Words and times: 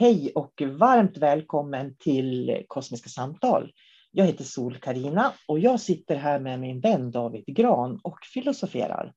Hej 0.00 0.32
och 0.34 0.62
varmt 0.62 1.16
välkommen 1.16 1.96
till 1.96 2.64
Kosmiska 2.68 3.08
samtal. 3.08 3.72
Jag 4.10 4.24
heter 4.24 4.44
sol 4.44 4.76
karina 4.76 5.32
och 5.48 5.58
jag 5.58 5.80
sitter 5.80 6.16
här 6.16 6.40
med 6.40 6.60
min 6.60 6.80
vän 6.80 7.10
David 7.10 7.44
Gran 7.46 8.00
och 8.02 8.18
filosoferar. 8.34 9.12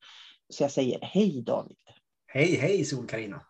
Så 0.49 0.63
jag 0.63 0.71
säger 0.71 0.99
hej 1.01 1.41
David. 1.41 1.77
Hej, 2.27 2.55
hej 2.55 2.85
sol 2.85 3.07
karina 3.07 3.41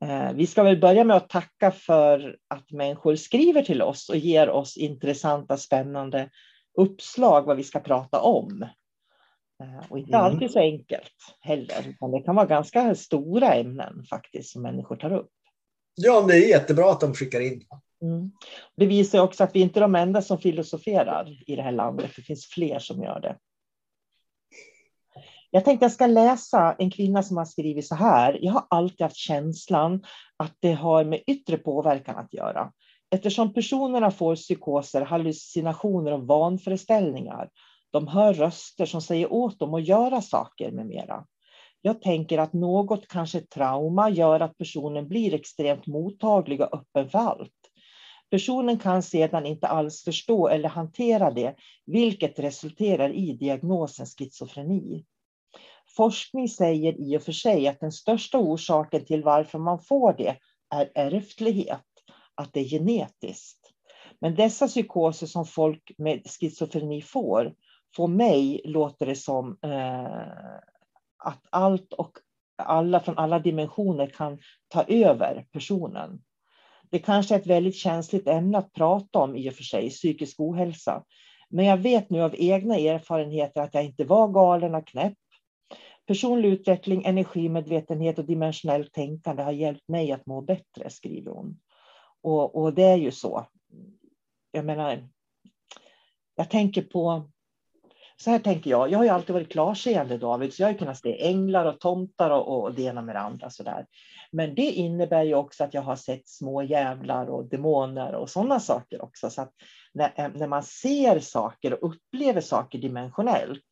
eh, 0.00 0.32
Vi 0.32 0.46
ska 0.46 0.62
väl 0.62 0.80
börja 0.80 1.04
med 1.04 1.16
att 1.16 1.28
tacka 1.28 1.70
för 1.70 2.36
att 2.48 2.70
människor 2.70 3.16
skriver 3.16 3.62
till 3.62 3.82
oss 3.82 4.08
och 4.08 4.16
ger 4.16 4.50
oss 4.50 4.76
intressanta, 4.76 5.56
spännande 5.56 6.30
uppslag 6.78 7.46
vad 7.46 7.56
vi 7.56 7.64
ska 7.64 7.80
prata 7.80 8.20
om. 8.20 8.62
Eh, 9.62 9.90
och 9.90 9.98
inte 9.98 10.16
mm. 10.16 10.24
alltid 10.24 10.50
så 10.50 10.58
enkelt 10.58 11.36
heller, 11.40 11.88
utan 11.88 12.10
det 12.10 12.20
kan 12.20 12.34
vara 12.34 12.46
ganska 12.46 12.94
stora 12.94 13.54
ämnen 13.54 14.04
faktiskt 14.10 14.52
som 14.52 14.62
människor 14.62 14.96
tar 14.96 15.12
upp. 15.12 15.30
Ja, 15.94 16.20
det 16.20 16.34
är 16.34 16.48
jättebra 16.48 16.90
att 16.90 17.00
de 17.00 17.14
skickar 17.14 17.40
in. 17.40 17.62
Mm. 18.02 18.32
Det 18.76 18.86
visar 18.86 19.20
också 19.20 19.44
att 19.44 19.56
vi 19.56 19.60
inte 19.60 19.78
är 19.78 19.80
de 19.80 19.94
enda 19.94 20.22
som 20.22 20.38
filosoferar 20.38 21.42
i 21.46 21.56
det 21.56 21.62
här 21.62 21.72
landet. 21.72 22.10
Det 22.16 22.22
finns 22.22 22.46
fler 22.46 22.78
som 22.78 23.02
gör 23.02 23.20
det. 23.20 23.36
Jag 25.50 25.64
tänkte 25.64 25.84
jag 25.84 25.92
ska 25.92 26.06
läsa 26.06 26.76
en 26.78 26.90
kvinna 26.90 27.22
som 27.22 27.36
har 27.36 27.44
skrivit 27.44 27.86
så 27.86 27.94
här. 27.94 28.38
Jag 28.42 28.52
har 28.52 28.64
alltid 28.70 29.00
haft 29.00 29.16
känslan 29.16 30.04
att 30.36 30.56
det 30.60 30.72
har 30.72 31.04
med 31.04 31.22
yttre 31.26 31.56
påverkan 31.56 32.16
att 32.16 32.34
göra. 32.34 32.72
Eftersom 33.10 33.54
personerna 33.54 34.10
får 34.10 34.36
psykoser, 34.36 35.00
hallucinationer 35.00 36.12
och 36.12 36.26
vanföreställningar. 36.26 37.48
De 37.90 38.08
hör 38.08 38.34
röster 38.34 38.86
som 38.86 39.02
säger 39.02 39.32
åt 39.32 39.58
dem 39.58 39.74
att 39.74 39.86
göra 39.86 40.22
saker 40.22 40.70
med 40.70 40.86
mera. 40.86 41.24
Jag 41.86 42.02
tänker 42.02 42.38
att 42.38 42.52
något, 42.52 43.08
kanske 43.08 43.40
trauma, 43.40 44.10
gör 44.10 44.40
att 44.40 44.58
personen 44.58 45.08
blir 45.08 45.34
extremt 45.34 45.86
mottaglig 45.86 46.60
och 46.60 46.74
öppen 46.74 47.10
för 47.10 47.18
allt. 47.18 47.52
Personen 48.30 48.78
kan 48.78 49.02
sedan 49.02 49.46
inte 49.46 49.66
alls 49.66 50.04
förstå 50.04 50.48
eller 50.48 50.68
hantera 50.68 51.30
det, 51.30 51.54
vilket 51.86 52.38
resulterar 52.38 53.12
i 53.12 53.32
diagnosen 53.32 54.06
schizofreni. 54.06 55.04
Forskning 55.96 56.48
säger 56.48 57.00
i 57.00 57.16
och 57.16 57.22
för 57.22 57.32
sig 57.32 57.68
att 57.68 57.80
den 57.80 57.92
största 57.92 58.38
orsaken 58.38 59.04
till 59.04 59.22
varför 59.22 59.58
man 59.58 59.78
får 59.78 60.12
det 60.12 60.36
är 60.74 60.90
ärftlighet, 60.94 61.86
att 62.34 62.52
det 62.52 62.60
är 62.60 62.64
genetiskt. 62.64 63.70
Men 64.20 64.34
dessa 64.34 64.66
psykoser 64.66 65.26
som 65.26 65.46
folk 65.46 65.92
med 65.98 66.22
schizofreni 66.40 67.02
får, 67.02 67.54
får 67.96 68.08
mig 68.08 68.60
låter 68.64 69.06
det 69.06 69.16
som 69.16 69.58
eh, 69.62 70.73
att 71.24 71.46
allt 71.50 71.92
och 71.92 72.18
alla 72.56 73.00
från 73.00 73.18
alla 73.18 73.38
dimensioner 73.38 74.06
kan 74.06 74.38
ta 74.68 74.82
över 74.82 75.46
personen. 75.52 76.22
Det 76.90 76.98
kanske 76.98 77.34
är 77.34 77.38
ett 77.38 77.46
väldigt 77.46 77.76
känsligt 77.76 78.28
ämne 78.28 78.58
att 78.58 78.72
prata 78.72 79.18
om 79.18 79.36
i 79.36 79.50
och 79.50 79.54
för 79.54 79.62
sig, 79.62 79.90
psykisk 79.90 80.40
ohälsa. 80.40 81.04
Men 81.48 81.64
jag 81.64 81.76
vet 81.76 82.10
nu 82.10 82.22
av 82.22 82.34
egna 82.38 82.76
erfarenheter 82.76 83.60
att 83.60 83.74
jag 83.74 83.84
inte 83.84 84.04
var 84.04 84.28
galen 84.28 84.74
och 84.74 84.86
knäpp. 84.86 85.18
Personlig 86.06 86.48
utveckling, 86.48 87.04
energimedvetenhet 87.04 88.18
och 88.18 88.24
dimensionellt 88.24 88.92
tänkande 88.92 89.42
har 89.42 89.52
hjälpt 89.52 89.88
mig 89.88 90.12
att 90.12 90.26
må 90.26 90.40
bättre, 90.40 90.90
skriver 90.90 91.30
hon. 91.30 91.60
Och, 92.22 92.62
och 92.62 92.74
det 92.74 92.82
är 92.82 92.96
ju 92.96 93.10
så. 93.10 93.46
Jag 94.52 94.64
menar, 94.64 95.08
jag 96.34 96.50
tänker 96.50 96.82
på 96.82 97.30
så 98.16 98.30
här 98.30 98.38
tänker 98.38 98.70
jag, 98.70 98.90
jag 98.90 98.98
har 98.98 99.04
ju 99.04 99.10
alltid 99.10 99.34
varit 99.34 99.52
klarseende 99.52 100.18
David, 100.18 100.54
så 100.54 100.62
jag 100.62 100.68
har 100.68 100.74
kunnat 100.74 100.98
se 100.98 101.26
änglar 101.26 101.64
och 101.64 101.80
tomtar 101.80 102.30
och, 102.30 102.62
och 102.62 102.74
det 102.74 102.82
ena 102.82 103.02
med 103.02 103.14
det 103.14 103.20
andra. 103.20 103.50
Sådär. 103.50 103.86
Men 104.32 104.54
det 104.54 104.70
innebär 104.70 105.22
ju 105.22 105.34
också 105.34 105.64
att 105.64 105.74
jag 105.74 105.82
har 105.82 105.96
sett 105.96 106.28
små 106.28 106.62
jävlar 106.62 107.26
och 107.26 107.48
demoner 107.48 108.14
och 108.14 108.30
sådana 108.30 108.60
saker 108.60 109.02
också. 109.02 109.30
Så 109.30 109.42
att 109.42 109.52
när, 109.94 110.12
eh, 110.16 110.28
när 110.34 110.46
man 110.46 110.62
ser 110.62 111.20
saker 111.20 111.84
och 111.84 111.90
upplever 111.90 112.40
saker 112.40 112.78
dimensionellt 112.78 113.64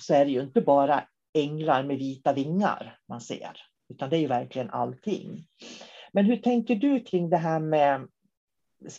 så 0.00 0.14
är 0.14 0.24
det 0.24 0.30
ju 0.30 0.40
inte 0.40 0.60
bara 0.60 1.04
änglar 1.34 1.82
med 1.82 1.98
vita 1.98 2.32
vingar 2.32 2.98
man 3.08 3.20
ser, 3.20 3.60
utan 3.88 4.10
det 4.10 4.16
är 4.16 4.20
ju 4.20 4.26
verkligen 4.26 4.70
allting. 4.70 5.46
Men 6.12 6.24
hur 6.24 6.36
tänker 6.36 6.76
du 6.76 7.00
kring 7.00 7.30
det 7.30 7.36
här 7.36 7.60
med 7.60 8.08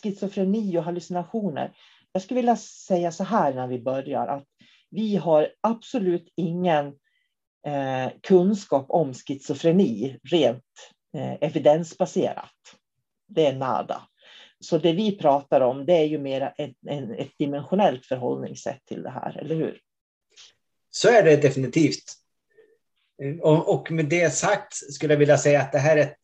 schizofreni 0.02 0.78
och 0.78 0.84
hallucinationer? 0.84 1.72
Jag 2.12 2.22
skulle 2.22 2.40
vilja 2.40 2.56
säga 2.56 3.12
så 3.12 3.24
här 3.24 3.54
när 3.54 3.66
vi 3.66 3.82
börjar, 3.82 4.26
att 4.26 4.44
vi 4.90 5.16
har 5.16 5.48
absolut 5.60 6.32
ingen 6.36 6.86
eh, 7.66 8.12
kunskap 8.22 8.86
om 8.88 9.14
schizofreni 9.14 10.18
rent 10.30 10.64
eh, 11.16 11.32
evidensbaserat. 11.40 12.54
Det 13.28 13.46
är 13.46 13.56
nada. 13.56 14.02
Så 14.60 14.78
det 14.78 14.92
vi 14.92 15.18
pratar 15.18 15.60
om 15.60 15.86
det 15.86 15.92
är 15.92 16.04
ju 16.04 16.18
mer 16.18 16.54
ett, 16.58 16.76
ett 17.18 17.38
dimensionellt 17.38 18.06
förhållningssätt 18.06 18.84
till 18.84 19.02
det 19.02 19.10
här, 19.10 19.38
eller 19.38 19.54
hur? 19.54 19.80
Så 20.90 21.08
är 21.08 21.22
det 21.22 21.36
definitivt. 21.36 22.04
Och, 23.42 23.90
med 23.90 24.08
det 24.08 24.30
sagt 24.30 24.74
skulle 24.92 25.12
jag 25.12 25.18
vilja 25.18 25.38
säga 25.38 25.60
att 25.60 25.72
det 25.72 25.78
här 25.78 25.96
är 25.96 26.00
ett, 26.00 26.18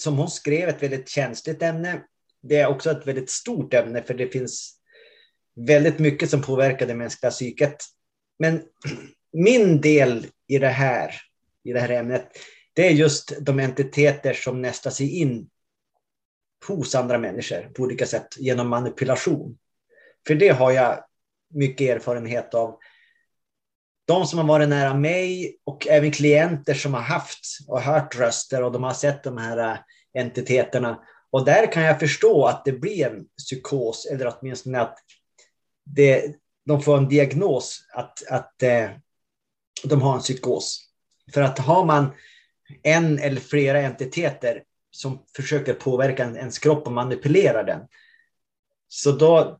som 0.00 0.18
hon 0.18 0.28
skrev, 0.28 0.68
ett 0.68 0.82
väldigt 0.82 1.08
känsligt 1.08 1.62
ämne. 1.62 2.02
Det 2.42 2.56
är 2.56 2.66
också 2.66 2.90
ett 2.90 3.06
väldigt 3.06 3.30
stort 3.30 3.74
ämne 3.74 4.02
för 4.02 4.14
det 4.14 4.28
finns 4.28 4.77
väldigt 5.66 5.98
mycket 5.98 6.30
som 6.30 6.42
påverkar 6.42 6.86
det 6.86 6.94
mänskliga 6.94 7.30
psyket. 7.30 7.76
Men 8.38 8.62
min 9.32 9.80
del 9.80 10.26
i 10.46 10.58
det 10.58 10.68
här, 10.68 11.14
i 11.64 11.72
det 11.72 11.80
här 11.80 11.88
ämnet, 11.88 12.28
det 12.72 12.86
är 12.86 12.90
just 12.90 13.32
de 13.40 13.60
entiteter 13.60 14.32
som 14.32 14.62
nästlar 14.62 14.92
sig 14.92 15.18
in 15.18 15.48
hos 16.68 16.94
andra 16.94 17.18
människor 17.18 17.62
på 17.62 17.82
olika 17.82 18.06
sätt 18.06 18.28
genom 18.38 18.68
manipulation. 18.68 19.58
För 20.26 20.34
det 20.34 20.48
har 20.48 20.72
jag 20.72 21.04
mycket 21.54 21.96
erfarenhet 21.96 22.54
av. 22.54 22.78
De 24.06 24.26
som 24.26 24.38
har 24.38 24.46
varit 24.46 24.68
nära 24.68 24.94
mig 24.94 25.56
och 25.64 25.86
även 25.86 26.12
klienter 26.12 26.74
som 26.74 26.94
har 26.94 27.00
haft 27.00 27.40
och 27.68 27.80
hört 27.80 28.16
röster 28.16 28.62
och 28.62 28.72
de 28.72 28.82
har 28.82 28.94
sett 28.94 29.24
de 29.24 29.38
här 29.38 29.58
äh, 29.58 29.78
entiteterna. 30.22 31.04
Och 31.30 31.44
där 31.44 31.72
kan 31.72 31.82
jag 31.82 32.00
förstå 32.00 32.46
att 32.46 32.64
det 32.64 32.72
blir 32.72 33.06
en 33.06 33.24
psykos 33.38 34.06
eller 34.12 34.34
åtminstone 34.38 34.80
att 34.80 34.98
det, 35.94 36.34
de 36.66 36.82
får 36.82 36.96
en 36.96 37.08
diagnos 37.08 37.88
att, 37.92 38.26
att 38.30 38.62
eh, 38.62 38.90
de 39.84 40.02
har 40.02 40.14
en 40.14 40.20
psykos. 40.20 40.88
För 41.34 41.40
att 41.42 41.58
har 41.58 41.84
man 41.84 42.10
en 42.82 43.18
eller 43.18 43.40
flera 43.40 43.80
entiteter 43.80 44.62
som 44.90 45.24
försöker 45.36 45.74
påverka 45.74 46.24
ens 46.24 46.58
kropp 46.58 46.86
och 46.86 46.92
manipulera 46.92 47.62
den, 47.62 47.80
så 48.88 49.12
då, 49.12 49.58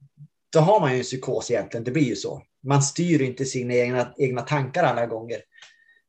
då 0.52 0.58
har 0.58 0.80
man 0.80 0.92
ju 0.92 0.98
en 0.98 1.04
psykos 1.04 1.50
egentligen. 1.50 1.84
Det 1.84 1.90
blir 1.90 2.04
ju 2.04 2.16
så. 2.16 2.42
Man 2.62 2.82
styr 2.82 3.22
inte 3.22 3.44
sina 3.44 3.74
egna, 3.74 4.14
egna 4.18 4.42
tankar 4.42 4.84
alla 4.84 5.06
gånger. 5.06 5.38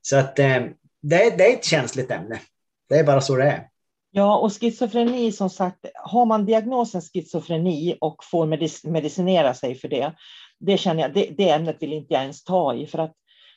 Så 0.01 0.17
att 0.17 0.39
eh, 0.39 0.65
det, 1.01 1.23
är, 1.23 1.37
det 1.37 1.51
är 1.51 1.53
ett 1.53 1.65
känsligt 1.65 2.11
ämne. 2.11 2.41
Det 2.89 2.95
är 2.95 3.03
bara 3.03 3.21
så 3.21 3.35
det 3.35 3.43
är. 3.43 3.68
Ja, 4.11 4.37
och 4.37 4.53
schizofreni 4.53 5.31
som 5.31 5.49
sagt, 5.49 5.85
har 5.95 6.25
man 6.25 6.45
diagnosen 6.45 7.01
schizofreni 7.01 7.97
och 8.01 8.23
får 8.23 8.45
medic 8.45 8.83
medicinera 8.83 9.53
sig 9.53 9.75
för 9.75 9.87
det, 9.87 10.13
det 10.59 10.77
känner 10.77 11.01
jag, 11.01 11.13
det, 11.13 11.29
det 11.37 11.49
ämnet 11.49 11.77
vill 11.79 11.93
inte 11.93 12.13
jag 12.13 12.21
ens 12.21 12.43
ta 12.43 12.75
i, 12.75 12.87
för 12.87 12.99
att 12.99 13.13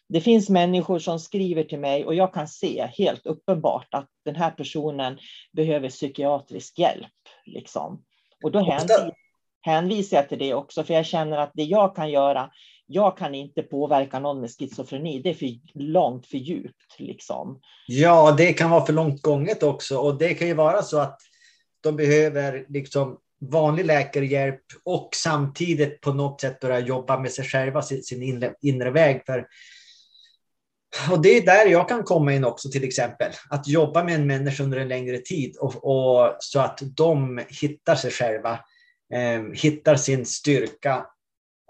det 0.08 0.20
finns 0.20 0.49
människor 0.49 0.99
som 0.99 1.19
skriver 1.19 1.64
till 1.64 1.78
mig 1.78 2.04
och 2.04 2.14
jag 2.14 2.34
kan 2.34 2.49
se 2.49 2.88
helt 2.99 3.26
uppenbart 3.26 3.88
att 3.90 4.08
den 4.25 4.37
här 4.37 4.50
personen 4.50 5.19
behöver 5.52 5.88
psykiatrisk 5.88 6.78
hjälp. 6.78 7.12
Liksom. 7.44 8.05
Och 8.44 8.52
då 8.52 8.78
hänvisar 9.62 10.16
jag 10.16 10.28
till 10.28 10.38
det 10.38 10.55
också, 10.55 10.84
för 10.84 10.94
jag 10.94 11.06
känner 11.06 11.38
att 11.38 11.50
det 11.55 11.62
jag 11.62 11.96
kan 11.96 12.10
göra, 12.10 12.50
jag 12.93 13.19
kan 13.19 13.35
inte 13.35 13.62
påverka 13.62 14.19
någon 14.19 14.41
med 14.41 14.50
schizofreni. 14.50 15.23
Det 15.23 15.31
är 15.31 15.35
för 15.35 15.49
långt, 15.75 16.27
för 16.27 16.39
djupt. 16.39 16.99
Liksom. 16.99 17.61
Ja, 17.87 18.35
det 18.39 18.53
kan 18.53 18.71
vara 18.71 18.87
för 18.87 18.93
långt 18.93 19.23
gånget 19.23 19.62
också. 19.62 19.99
Och 19.99 20.19
det 20.19 20.35
kan 20.35 20.49
ju 20.49 20.55
vara 20.55 20.83
så 20.83 20.99
att 20.99 21.21
de 21.81 21.97
behöver 21.97 22.67
liksom 22.69 23.19
vanlig 23.50 23.85
läkarhjälp 23.85 24.62
och 24.85 25.09
samtidigt 25.15 26.00
på 26.00 26.12
något 26.12 26.41
sätt 26.41 26.61
börja 26.61 26.79
jobba 26.79 27.19
med 27.19 27.33
sig 27.33 27.44
själva, 27.44 27.83
sin 27.83 28.23
inre, 28.23 28.55
inre 28.61 28.91
väg. 28.91 29.23
För, 29.27 29.47
och 31.11 31.23
det 31.23 31.29
är 31.29 31.47
där 31.47 31.67
jag 31.67 31.89
kan 31.89 32.03
komma 32.03 32.33
in 32.35 32.44
också 32.44 32.71
till 32.71 32.85
exempel. 32.85 33.33
Att 33.50 33.69
jobba 33.69 34.05
med 34.05 34.15
en 34.15 34.27
människa 34.27 34.62
under 34.62 34.79
en 34.79 34.89
längre 34.89 35.19
tid 35.19 35.56
och, 35.56 35.85
och 35.85 36.37
så 36.39 36.61
att 36.61 36.81
de 36.97 37.41
hittar 37.49 37.94
sig 37.94 38.11
själva, 38.11 38.53
eh, 39.15 39.43
hittar 39.55 39.97
sin 39.97 40.27
styrka 40.27 41.06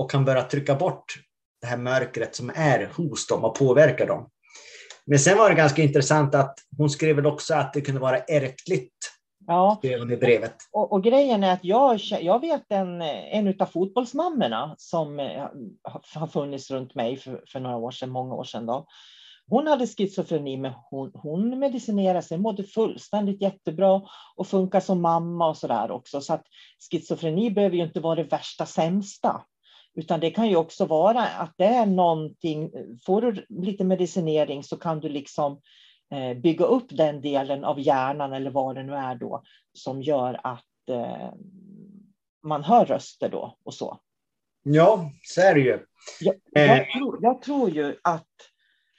och 0.02 0.10
kan 0.10 0.24
börja 0.24 0.42
trycka 0.42 0.74
bort 0.74 1.14
det 1.60 1.66
här 1.66 1.76
mörkret 1.76 2.34
som 2.34 2.52
är 2.54 2.90
hos 2.96 3.26
dem 3.26 3.44
och 3.44 3.54
påverkar 3.54 4.06
dem. 4.06 4.28
Men 5.06 5.18
sen 5.18 5.38
var 5.38 5.50
det 5.50 5.56
ganska 5.56 5.82
intressant 5.82 6.34
att 6.34 6.58
hon 6.78 6.90
skrev 6.90 7.16
väl 7.16 7.26
också 7.26 7.54
att 7.54 7.72
det 7.72 7.80
kunde 7.80 8.00
vara 8.00 8.18
ärftligt. 8.18 8.94
Ja. 9.46 9.80
I 9.82 10.16
brevet. 10.16 10.54
Och, 10.72 10.92
och, 10.92 11.02
grejen 11.04 11.44
är 11.44 11.52
att 11.52 11.64
jag, 11.64 12.00
jag 12.20 12.40
vet 12.40 12.64
en, 12.68 13.02
en 13.02 13.54
av 13.60 13.66
fotbollsmammorna 13.66 14.74
som 14.78 15.20
eh, 15.20 15.46
har 16.14 16.26
funnits 16.26 16.70
runt 16.70 16.94
mig 16.94 17.16
för, 17.16 17.42
för 17.52 17.60
några 17.60 17.76
år 17.76 17.90
sedan, 17.90 18.10
många 18.10 18.34
år 18.34 18.44
sedan. 18.44 18.66
Då. 18.66 18.86
Hon 19.46 19.66
hade 19.66 19.86
schizofreni, 19.86 20.56
men 20.56 20.72
hon, 20.90 21.10
hon 21.14 21.58
medicinerade 21.58 22.22
sig, 22.22 22.38
mådde 22.38 22.64
fullständigt 22.64 23.42
jättebra 23.42 24.02
och 24.36 24.46
funkar 24.46 24.80
som 24.80 25.02
mamma 25.02 25.48
och 25.48 25.56
så 25.56 25.66
där 25.66 25.90
också. 25.90 26.20
Så 26.20 26.34
att 26.34 26.44
schizofreni 26.90 27.50
behöver 27.50 27.76
ju 27.76 27.82
inte 27.82 28.00
vara 28.00 28.14
det 28.14 28.24
värsta 28.24 28.66
sämsta. 28.66 29.42
Utan 29.94 30.20
det 30.20 30.30
kan 30.30 30.48
ju 30.48 30.56
också 30.56 30.86
vara 30.86 31.22
att 31.22 31.54
det 31.56 31.64
är 31.64 31.86
någonting, 31.86 32.70
får 33.06 33.22
du 33.22 33.46
lite 33.48 33.84
medicinering 33.84 34.62
så 34.62 34.76
kan 34.76 35.00
du 35.00 35.08
liksom 35.08 35.60
eh, 36.12 36.38
bygga 36.38 36.64
upp 36.64 36.86
den 36.90 37.20
delen 37.20 37.64
av 37.64 37.80
hjärnan 37.80 38.32
eller 38.32 38.50
vad 38.50 38.74
det 38.74 38.82
nu 38.82 38.94
är 38.94 39.14
då 39.14 39.42
som 39.72 40.02
gör 40.02 40.40
att 40.44 40.88
eh, 40.88 41.32
man 42.42 42.64
hör 42.64 42.84
röster 42.84 43.28
då 43.28 43.56
och 43.64 43.74
så. 43.74 44.00
Ja, 44.62 45.10
så 45.22 45.40
är 45.40 45.54
det 45.54 45.60
ju. 45.60 45.78
Jag, 46.20 46.34
jag, 46.50 46.78
eh. 46.78 46.86
tror, 46.98 47.18
jag 47.22 47.42
tror 47.42 47.70
ju 47.70 47.96
att 48.02 48.28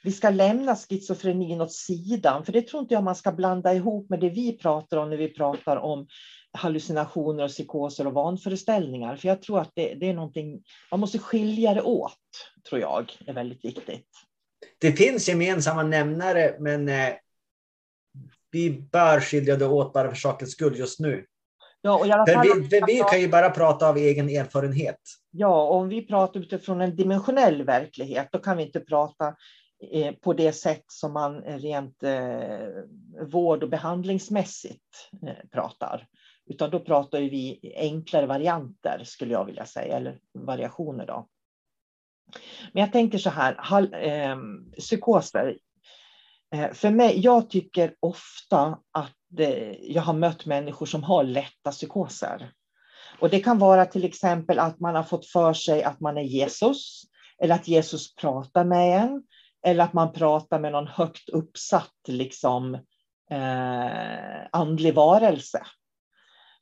vi 0.04 0.12
ska 0.12 0.30
lämna 0.30 0.76
schizofrenin 0.76 1.60
åt 1.60 1.72
sidan, 1.72 2.44
för 2.44 2.52
det 2.52 2.62
tror 2.62 2.82
inte 2.82 2.94
jag 2.94 3.04
man 3.04 3.16
ska 3.16 3.32
blanda 3.32 3.74
ihop 3.74 4.10
med 4.10 4.20
det 4.20 4.30
vi 4.30 4.58
pratar 4.58 4.96
om 4.96 5.10
när 5.10 5.16
vi 5.16 5.28
pratar 5.28 5.76
om 5.76 6.06
hallucinationer, 6.54 7.44
och 7.44 7.50
psykoser 7.50 8.06
och 8.06 8.12
vanföreställningar. 8.12 9.16
För 9.16 9.28
jag 9.28 9.42
tror 9.42 9.60
att 9.60 9.70
det, 9.74 9.94
det 9.94 10.08
är 10.08 10.14
någonting, 10.14 10.62
man 10.90 11.00
måste 11.00 11.18
skilja 11.18 11.74
det 11.74 11.82
åt, 11.82 12.12
tror 12.68 12.80
jag, 12.80 13.12
är 13.26 13.32
väldigt 13.32 13.64
viktigt. 13.64 14.08
Det 14.78 14.92
finns 14.92 15.28
gemensamma 15.28 15.82
nämnare, 15.82 16.56
men 16.58 16.88
eh, 16.88 17.14
vi 18.50 18.70
bör 18.70 19.20
skilja 19.20 19.56
det 19.56 19.66
åt 19.66 19.92
bara 19.92 20.08
för 20.08 20.16
sakens 20.16 20.52
skull 20.52 20.78
just 20.78 21.00
nu. 21.00 21.26
Ja, 21.82 21.98
och 21.98 22.06
i 22.06 22.12
alla 22.12 22.26
fall, 22.26 22.60
vi, 22.70 22.80
vi 22.86 23.02
kan 23.10 23.20
ju 23.20 23.28
bara 23.28 23.50
prata 23.50 23.88
av 23.88 23.96
egen 23.96 24.28
erfarenhet. 24.28 25.00
Ja, 25.30 25.68
och 25.68 25.76
om 25.76 25.88
vi 25.88 26.06
pratar 26.06 26.40
utifrån 26.40 26.80
en 26.80 26.96
dimensionell 26.96 27.62
verklighet, 27.62 28.28
då 28.32 28.38
kan 28.38 28.56
vi 28.56 28.62
inte 28.62 28.80
prata 28.80 29.34
eh, 29.92 30.14
på 30.14 30.32
det 30.32 30.52
sätt 30.52 30.84
som 30.86 31.12
man 31.12 31.40
rent 31.42 32.02
eh, 32.02 32.68
vård 33.26 33.62
och 33.62 33.68
behandlingsmässigt 33.68 35.10
eh, 35.26 35.48
pratar. 35.52 36.06
Utan 36.46 36.70
då 36.70 36.80
pratar 36.80 37.18
vi 37.18 37.74
enklare 37.76 38.26
varianter 38.26 39.02
skulle 39.04 39.32
jag 39.32 39.44
vilja 39.44 39.66
säga, 39.66 39.96
eller 39.96 40.18
variationer. 40.32 41.06
Då. 41.06 41.28
Men 42.72 42.80
jag 42.80 42.92
tänker 42.92 43.18
så 43.18 43.30
här, 43.30 43.54
eh, 43.94 44.36
psykoser. 44.78 45.58
Eh, 46.54 46.72
för 46.72 46.90
mig, 46.90 47.20
jag 47.20 47.50
tycker 47.50 47.94
ofta 48.00 48.78
att 48.92 49.38
eh, 49.38 49.72
jag 49.72 50.02
har 50.02 50.14
mött 50.14 50.46
människor 50.46 50.86
som 50.86 51.02
har 51.02 51.24
lätta 51.24 51.70
psykoser. 51.70 52.52
Och 53.20 53.30
det 53.30 53.40
kan 53.40 53.58
vara 53.58 53.86
till 53.86 54.04
exempel 54.04 54.58
att 54.58 54.80
man 54.80 54.94
har 54.94 55.02
fått 55.02 55.26
för 55.26 55.52
sig 55.52 55.82
att 55.82 56.00
man 56.00 56.18
är 56.18 56.22
Jesus, 56.22 57.02
eller 57.42 57.54
att 57.54 57.68
Jesus 57.68 58.14
pratar 58.14 58.64
med 58.64 59.02
en, 59.02 59.22
eller 59.66 59.84
att 59.84 59.92
man 59.92 60.12
pratar 60.12 60.58
med 60.58 60.72
någon 60.72 60.86
högt 60.86 61.28
uppsatt 61.28 62.08
liksom, 62.08 62.74
eh, 63.30 64.46
andlig 64.52 64.94
varelse. 64.94 65.66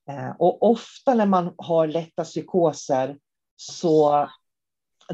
Eh, 0.09 0.31
och 0.39 0.71
ofta 0.71 1.15
när 1.15 1.27
man 1.27 1.55
har 1.59 1.87
lätta 1.87 2.25
psykoser 2.25 3.17
så 3.57 4.29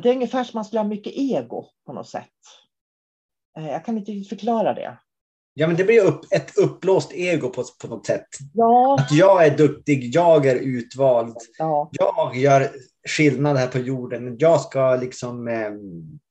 det 0.02 0.08
är 0.08 0.14
ungefär 0.14 0.44
som 0.44 0.58
man 0.58 0.64
skulle 0.64 0.80
ha 0.80 0.88
mycket 0.88 1.12
ego 1.16 1.66
på 1.86 1.92
något 1.92 2.08
sätt. 2.08 2.24
Eh, 3.58 3.68
jag 3.68 3.84
kan 3.84 3.98
inte 3.98 4.28
förklara 4.28 4.74
det. 4.74 4.98
Ja, 5.54 5.66
men 5.66 5.76
det 5.76 5.84
blir 5.84 6.04
upp, 6.04 6.20
ett 6.30 6.58
uppblåst 6.58 7.12
ego 7.12 7.48
på, 7.48 7.64
på 7.82 7.88
något 7.88 8.06
sätt. 8.06 8.26
Ja. 8.54 8.96
Att 9.00 9.12
jag 9.12 9.46
är 9.46 9.56
duktig, 9.56 10.14
jag 10.14 10.46
är 10.46 10.56
utvald, 10.56 11.36
Ja. 11.58 11.90
jag 11.92 12.36
gör 12.36 12.70
skillnad 13.08 13.56
här 13.56 13.66
på 13.66 13.78
jorden. 13.78 14.36
Jag 14.38 14.60
ska 14.60 14.96
liksom 14.96 15.48
eh, 15.48 15.70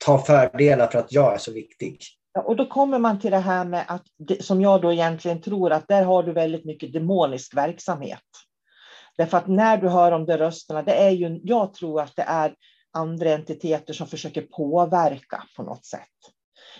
ta 0.06 0.18
fördelar 0.18 0.88
för 0.88 1.00
att 1.00 1.12
jag 1.12 1.34
är 1.34 1.38
så 1.38 1.52
viktig. 1.52 2.00
Ja, 2.34 2.42
Och 2.42 2.56
då 2.56 2.66
kommer 2.66 3.00
man 3.00 3.20
till 3.20 3.32
det 3.32 3.38
här 3.38 3.66
med 3.66 3.86
att, 3.88 4.04
som 4.40 4.62
jag 4.62 4.82
då 4.82 4.94
egentligen 4.94 5.42
tror 5.42 5.72
att 5.72 5.88
där 5.88 6.04
har 6.04 6.24
du 6.24 6.32
väldigt 6.32 6.66
mycket 6.66 6.94
demonisk 6.94 7.58
verksamhet. 7.58 8.24
Därför 9.18 9.38
att 9.38 9.48
när 9.48 9.78
du 9.78 9.90
hör 9.90 10.12
om 10.12 10.26
de 10.26 10.38
rösterna, 10.38 10.82
det 10.82 10.94
är 10.94 11.10
ju, 11.10 11.40
jag 11.44 11.74
tror 11.74 12.02
att 12.02 12.16
det 12.16 12.26
är 12.28 12.56
andra 12.94 13.30
entiteter 13.30 13.94
som 13.94 14.08
försöker 14.08 14.42
påverka 14.42 15.44
på 15.56 15.64
något 15.64 15.86
sätt. 15.86 16.02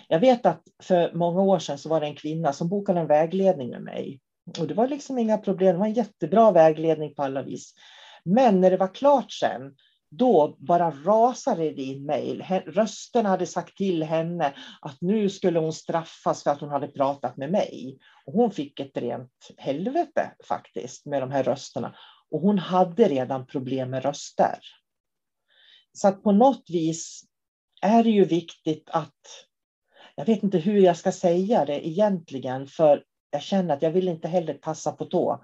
Jag 0.08 0.20
vet 0.20 0.46
att 0.46 0.62
för 0.84 1.14
många 1.14 1.42
år 1.42 1.60
sedan 1.60 1.78
så 1.78 1.90
var 1.90 2.02
det 2.02 2.08
en 2.08 2.16
kvinna 2.16 2.54
som 2.54 2.70
bokade 2.70 3.00
en 3.00 3.08
vägledning 3.08 3.70
med 3.70 3.82
mig. 3.82 4.20
Och 4.60 4.68
det 4.68 4.74
var 4.74 4.88
liksom 4.88 5.18
inga 5.18 5.38
problem, 5.38 5.74
det 5.74 5.80
var 5.80 5.88
en 5.88 5.94
jättebra 5.94 6.52
vägledning 6.52 7.16
på 7.16 7.24
alla 7.24 7.44
vis. 7.44 7.74
Men 8.24 8.62
när 8.62 8.72
det 8.72 8.78
var 8.78 8.94
klart 8.94 9.32
sen, 9.32 9.76
då 10.10 10.56
bara 10.60 10.92
rasade 10.92 11.72
det 11.72 11.82
in 11.82 12.06
mejl. 12.06 12.46
Rösterna 12.66 13.30
hade 13.30 13.46
sagt 13.46 13.78
till 13.78 14.04
henne 14.04 14.54
att 14.82 14.98
nu 15.02 15.30
skulle 15.30 15.60
hon 15.60 15.74
straffas 15.74 16.44
för 16.44 16.52
att 16.52 16.60
hon 16.60 16.70
hade 16.70 16.88
pratat 16.88 17.38
med 17.38 17.52
mig. 17.52 17.98
Och 18.26 18.34
hon 18.34 18.52
fick 18.52 18.80
ett 18.80 18.98
rent 18.98 19.52
helvete 19.58 20.32
faktiskt 20.48 21.06
med 21.06 21.22
de 21.22 21.32
här 21.32 21.44
rösterna. 21.44 21.96
Och 22.32 22.42
hon 22.42 22.60
hade 22.60 23.08
redan 23.08 23.46
problem 23.46 23.90
med 23.90 24.04
röster. 24.04 24.60
Så 25.94 26.08
att 26.08 26.24
på 26.24 26.32
något 26.32 26.70
vis 26.70 27.24
är 27.82 28.04
det 28.04 28.10
ju 28.10 28.26
viktigt 28.26 28.90
att, 28.90 29.48
jag 30.16 30.26
vet 30.26 30.44
inte 30.44 30.58
hur 30.58 30.82
jag 30.82 30.98
ska 30.98 31.12
säga 31.12 31.66
det 31.66 31.88
egentligen, 31.88 32.68
för 32.68 33.04
jag 33.32 33.42
känner 33.42 33.74
att 33.74 33.82
jag 33.82 33.92
vill 33.92 34.08
inte 34.08 34.28
heller 34.28 34.54
tassa 34.54 34.92
på 34.92 35.06
tå 35.06 35.44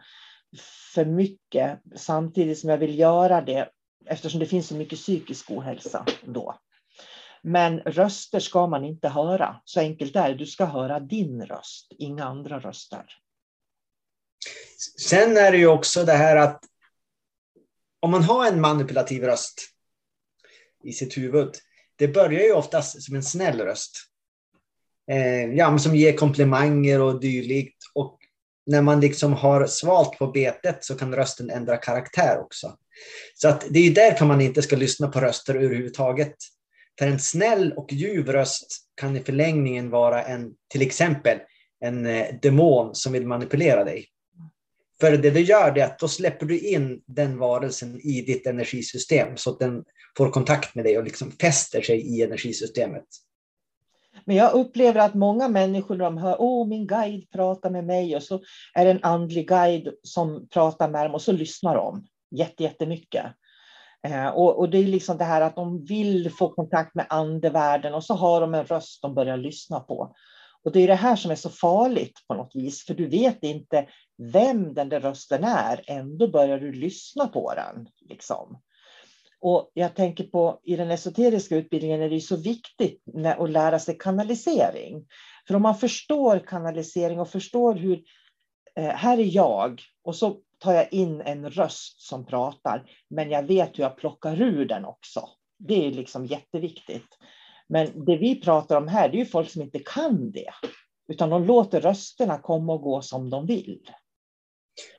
för 0.93 1.05
mycket 1.05 1.79
samtidigt 1.95 2.59
som 2.59 2.69
jag 2.69 2.77
vill 2.77 2.99
göra 2.99 3.41
det 3.41 3.69
eftersom 4.05 4.39
det 4.39 4.45
finns 4.45 4.67
så 4.67 4.75
mycket 4.75 4.99
psykisk 4.99 5.51
ohälsa 5.51 6.05
då. 6.25 6.59
Men 7.41 7.79
röster 7.79 8.39
ska 8.39 8.67
man 8.67 8.85
inte 8.85 9.09
höra. 9.09 9.61
Så 9.65 9.79
enkelt 9.79 10.15
är 10.15 10.29
det. 10.29 10.35
Du 10.35 10.45
ska 10.45 10.65
höra 10.65 10.99
din 10.99 11.45
röst, 11.45 11.91
inga 11.97 12.25
andra 12.25 12.59
röster. 12.59 13.05
Sen 15.09 15.37
är 15.37 15.51
det 15.51 15.57
ju 15.57 15.67
också 15.67 16.03
det 16.03 16.13
här 16.13 16.35
att 16.35 16.63
om 18.03 18.11
man 18.11 18.23
har 18.23 18.47
en 18.47 18.61
manipulativ 18.61 19.23
röst 19.23 19.61
i 20.83 20.91
sitt 20.91 21.17
huvud, 21.17 21.49
det 21.95 22.07
börjar 22.07 22.41
ju 22.41 22.53
oftast 22.53 23.03
som 23.03 23.15
en 23.15 23.23
snäll 23.23 23.61
röst. 23.61 23.91
Eh, 25.11 25.43
ja, 25.43 25.77
som 25.77 25.95
ger 25.95 26.13
komplimanger 26.13 27.01
och 27.01 27.21
dylikt. 27.21 27.77
Och 27.93 28.19
när 28.65 28.81
man 28.81 28.99
liksom 28.99 29.33
har 29.33 29.65
svalt 29.65 30.17
på 30.19 30.27
betet 30.27 30.85
så 30.85 30.95
kan 30.95 31.15
rösten 31.15 31.49
ändra 31.49 31.77
karaktär 31.77 32.39
också. 32.39 32.77
Så 33.35 33.47
att 33.47 33.65
det 33.69 33.79
är 33.79 33.91
därför 33.91 34.25
man 34.25 34.41
inte 34.41 34.61
ska 34.61 34.75
lyssna 34.75 35.07
på 35.07 35.19
röster 35.19 35.55
överhuvudtaget. 35.55 36.35
För 36.99 37.07
en 37.07 37.19
snäll 37.19 37.73
och 37.73 37.93
ljuv 37.93 38.31
röst 38.31 38.67
kan 38.95 39.17
i 39.17 39.19
förlängningen 39.19 39.89
vara 39.89 40.23
en, 40.23 40.51
till 40.69 40.81
exempel, 40.81 41.39
en 41.79 42.05
eh, 42.05 42.27
demon 42.41 42.95
som 42.95 43.13
vill 43.13 43.27
manipulera 43.27 43.83
dig. 43.83 44.12
För 45.03 45.17
det 45.17 45.31
du 45.31 45.41
gör 45.41 45.77
är 45.77 45.85
att 45.85 45.99
då 45.99 46.07
släpper 46.07 46.45
du 46.45 46.59
in 46.59 47.01
den 47.05 47.39
varelsen 47.39 47.99
i 48.03 48.21
ditt 48.21 48.47
energisystem 48.47 49.37
så 49.37 49.49
att 49.49 49.59
den 49.59 49.83
får 50.17 50.29
kontakt 50.29 50.75
med 50.75 50.85
dig 50.85 50.97
och 50.97 51.03
liksom 51.03 51.31
fäster 51.31 51.81
sig 51.81 52.17
i 52.17 52.23
energisystemet. 52.23 53.03
Men 54.25 54.35
jag 54.35 54.53
upplever 54.53 54.99
att 54.99 55.13
många 55.13 55.47
människor 55.47 55.97
de 55.97 56.17
hör, 56.17 56.35
åh 56.39 56.67
min 56.67 56.87
guide 56.87 57.29
pratar 57.31 57.69
med 57.69 57.85
mig 57.85 58.15
och 58.15 58.23
så 58.23 58.41
är 58.73 58.85
det 58.85 58.91
en 58.91 59.03
andlig 59.03 59.47
guide 59.47 59.89
som 60.03 60.47
pratar 60.47 60.89
med 60.89 61.05
dem 61.05 61.13
och 61.13 61.21
så 61.21 61.31
lyssnar 61.31 61.75
de 61.75 62.07
jättemycket. 62.57 63.25
Eh, 64.07 64.27
och, 64.27 64.59
och 64.59 64.69
det 64.69 64.77
är 64.77 64.83
liksom 64.83 65.17
det 65.17 65.23
här 65.23 65.41
att 65.41 65.55
de 65.55 65.85
vill 65.85 66.31
få 66.31 66.49
kontakt 66.49 66.95
med 66.95 67.05
andevärlden 67.09 67.93
och 67.93 68.03
så 68.03 68.13
har 68.13 68.41
de 68.41 68.53
en 68.53 68.65
röst 68.65 69.01
de 69.01 69.15
börjar 69.15 69.37
lyssna 69.37 69.79
på. 69.79 70.15
Och 70.63 70.71
det 70.71 70.79
är 70.79 70.87
det 70.87 70.95
här 70.95 71.15
som 71.15 71.31
är 71.31 71.35
så 71.35 71.49
farligt 71.49 72.19
på 72.27 72.33
något 72.33 72.55
vis, 72.55 72.85
för 72.85 72.93
du 72.93 73.07
vet 73.07 73.43
inte 73.43 73.87
vem 74.17 74.73
den 74.73 74.89
där 74.89 74.99
rösten 74.99 75.43
är, 75.43 75.81
ändå 75.87 76.27
börjar 76.27 76.59
du 76.59 76.71
lyssna 76.71 77.27
på 77.27 77.53
den. 77.55 77.87
Liksom. 78.09 78.61
Och 79.45 79.71
jag 79.73 79.95
tänker 79.95 80.23
på 80.23 80.59
i 80.63 80.75
den 80.75 80.91
esoteriska 80.91 81.55
utbildningen 81.55 82.01
är 82.01 82.09
det 82.09 82.21
så 82.21 82.35
viktigt 82.35 83.03
att 83.37 83.49
lära 83.49 83.79
sig 83.79 83.97
kanalisering. 83.97 85.05
För 85.47 85.55
om 85.55 85.61
man 85.61 85.77
förstår 85.77 86.39
kanalisering 86.39 87.19
och 87.19 87.29
förstår 87.29 87.75
hur, 87.75 88.03
eh, 88.75 88.89
här 88.89 89.17
är 89.17 89.35
jag 89.35 89.81
och 90.03 90.15
så 90.15 90.37
tar 90.59 90.73
jag 90.73 90.93
in 90.93 91.21
en 91.21 91.49
röst 91.49 92.01
som 92.01 92.25
pratar, 92.25 92.89
men 93.09 93.29
jag 93.29 93.43
vet 93.43 93.79
hur 93.79 93.83
jag 93.83 93.97
plockar 93.97 94.41
ur 94.41 94.65
den 94.65 94.85
också. 94.85 95.29
Det 95.59 95.87
är 95.87 95.91
liksom 95.91 96.25
jätteviktigt. 96.25 97.17
Men 97.69 98.05
det 98.05 98.17
vi 98.17 98.41
pratar 98.41 98.77
om 98.77 98.87
här, 98.87 99.09
det 99.09 99.15
är 99.17 99.19
ju 99.19 99.25
folk 99.25 99.49
som 99.49 99.61
inte 99.61 99.79
kan 99.79 100.31
det, 100.31 100.49
utan 101.07 101.29
de 101.29 101.43
låter 101.43 101.81
rösterna 101.81 102.39
komma 102.39 102.73
och 102.73 102.81
gå 102.81 103.01
som 103.01 103.29
de 103.29 103.45
vill. 103.45 103.79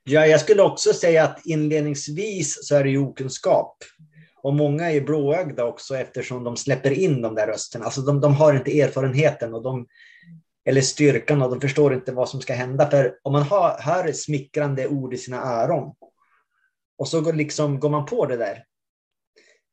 Ja, 0.05 0.27
jag 0.27 0.41
skulle 0.41 0.63
också 0.63 0.93
säga 0.93 1.25
att 1.25 1.47
inledningsvis 1.47 2.69
så 2.69 2.77
är 2.77 2.85
det 2.85 2.91
ju 2.91 2.99
okunskap. 2.99 3.77
Och 4.43 4.55
många 4.55 4.91
är 4.91 5.01
blåögda 5.01 5.65
också 5.65 5.97
eftersom 5.97 6.45
de 6.45 6.57
släpper 6.57 6.91
in 6.91 7.23
de 7.23 7.35
där 7.35 7.47
rösterna. 7.47 7.85
Alltså 7.85 8.01
de, 8.01 8.21
de 8.21 8.35
har 8.35 8.55
inte 8.55 8.81
erfarenheten 8.81 9.55
och 9.55 9.63
de, 9.63 9.87
eller 10.65 10.81
styrkan 10.81 11.43
och 11.43 11.51
de 11.51 11.61
förstår 11.61 11.95
inte 11.95 12.13
vad 12.13 12.29
som 12.29 12.41
ska 12.41 12.55
hända. 12.55 12.91
För 12.91 13.19
om 13.23 13.33
man 13.33 13.43
har, 13.43 13.79
hör 13.81 14.13
smickrande 14.13 14.89
ord 14.89 15.15
i 15.15 15.19
sina 15.19 15.43
öron 15.43 15.95
och 16.99 17.09
så 17.09 17.21
går, 17.21 17.33
liksom, 17.33 17.81
går 17.81 17.91
man 17.91 18.07
på 18.07 18.27
det 18.27 18.37
där. 18.37 18.65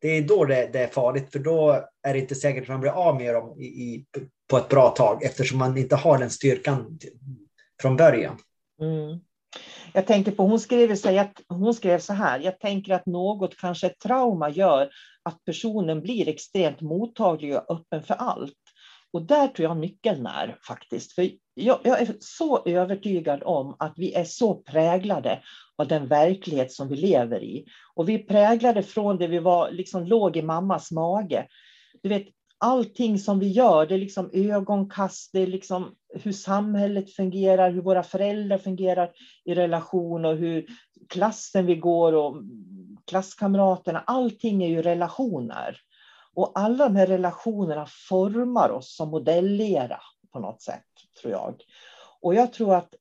Det 0.01 0.07
är 0.07 0.21
då 0.21 0.45
det, 0.45 0.69
det 0.73 0.79
är 0.79 0.87
farligt 0.87 1.31
för 1.31 1.39
då 1.39 1.85
är 2.03 2.13
det 2.13 2.19
inte 2.19 2.35
säkert 2.35 2.63
att 2.63 2.69
man 2.69 2.81
blir 2.81 2.91
av 2.91 3.15
med 3.15 3.33
dem 3.33 3.59
i, 3.59 3.65
i, 3.65 4.05
på 4.49 4.57
ett 4.57 4.69
bra 4.69 4.89
tag 4.89 5.23
eftersom 5.23 5.59
man 5.59 5.77
inte 5.77 5.95
har 5.95 6.17
den 6.17 6.29
styrkan 6.29 6.99
från 7.81 7.97
början. 7.97 8.37
Mm. 8.81 9.19
Jag 9.93 10.07
tänker 10.07 10.31
på, 10.31 10.43
hon 10.43 10.59
skrev, 10.59 10.95
så 10.95 11.09
här, 11.09 11.29
hon 11.47 11.73
skrev 11.73 11.99
så 11.99 12.13
här, 12.13 12.39
jag 12.39 12.59
tänker 12.59 12.93
att 12.93 13.05
något, 13.05 13.57
kanske 13.57 13.87
ett 13.87 13.99
trauma 13.99 14.49
gör 14.49 14.89
att 15.23 15.43
personen 15.45 16.01
blir 16.01 16.29
extremt 16.29 16.81
mottaglig 16.81 17.55
och 17.55 17.71
öppen 17.71 18.03
för 18.03 18.13
allt. 18.13 18.53
Och 19.13 19.25
där 19.25 19.47
tror 19.47 19.67
jag 19.67 19.77
nyckeln 19.77 20.25
är 20.25 20.57
faktiskt. 20.67 21.13
För 21.13 21.29
jag, 21.53 21.79
jag, 21.83 22.01
är 22.01 22.15
så 22.19 22.63
övertygad 22.65 23.43
om 23.43 23.75
att 23.79 23.93
vi 23.95 24.13
är 24.13 24.23
så 24.23 24.55
präglade 24.55 25.39
av 25.75 25.87
den 25.87 26.07
verklighet 26.07 26.71
som 26.71 26.87
vi 26.87 26.95
lever 26.95 27.43
i. 27.43 27.65
Och 27.95 28.09
vi 28.09 28.13
är 28.13 28.23
präglade 28.23 28.83
från 28.83 29.17
det 29.17 29.27
vi 29.27 29.39
var, 29.39 29.71
liksom 29.71 30.03
låg 30.03 30.37
i 30.37 30.41
mammas 30.41 30.91
mage. 30.91 31.47
Du 32.03 32.09
vet, 32.09 32.27
allting 32.57 33.19
som 33.19 33.39
vi 33.39 33.47
gör, 33.47 33.85
det 33.85 33.95
är 33.95 33.99
liksom 33.99 34.29
ögonkast, 34.33 35.29
det 35.33 35.39
är 35.39 35.47
liksom 35.47 35.95
hur 36.13 36.31
samhället 36.31 37.13
fungerar, 37.13 37.71
hur 37.71 37.81
våra 37.81 38.03
föräldrar 38.03 38.57
fungerar 38.57 39.11
i 39.45 39.53
relation 39.55 40.25
och 40.25 40.35
hur 40.35 40.65
klassen 41.09 41.65
vi 41.65 41.75
går 41.75 42.13
och 42.13 42.35
klasskamraterna, 43.07 44.03
allting 44.07 44.63
är 44.63 44.67
ju 44.67 44.81
relationer. 44.81 45.77
Och 46.33 46.51
alla 46.55 46.83
de 46.89 46.95
här 46.95 47.07
relationerna 47.07 47.85
formar 48.09 48.69
oss 48.69 48.95
som 48.95 49.09
modellera 49.09 49.99
på 50.33 50.39
något 50.39 50.61
sätt, 50.61 50.85
tror 51.21 51.33
jag. 51.33 51.61
Och 52.21 52.35
jag 52.35 52.53
tror 52.53 52.75
att 52.75 52.95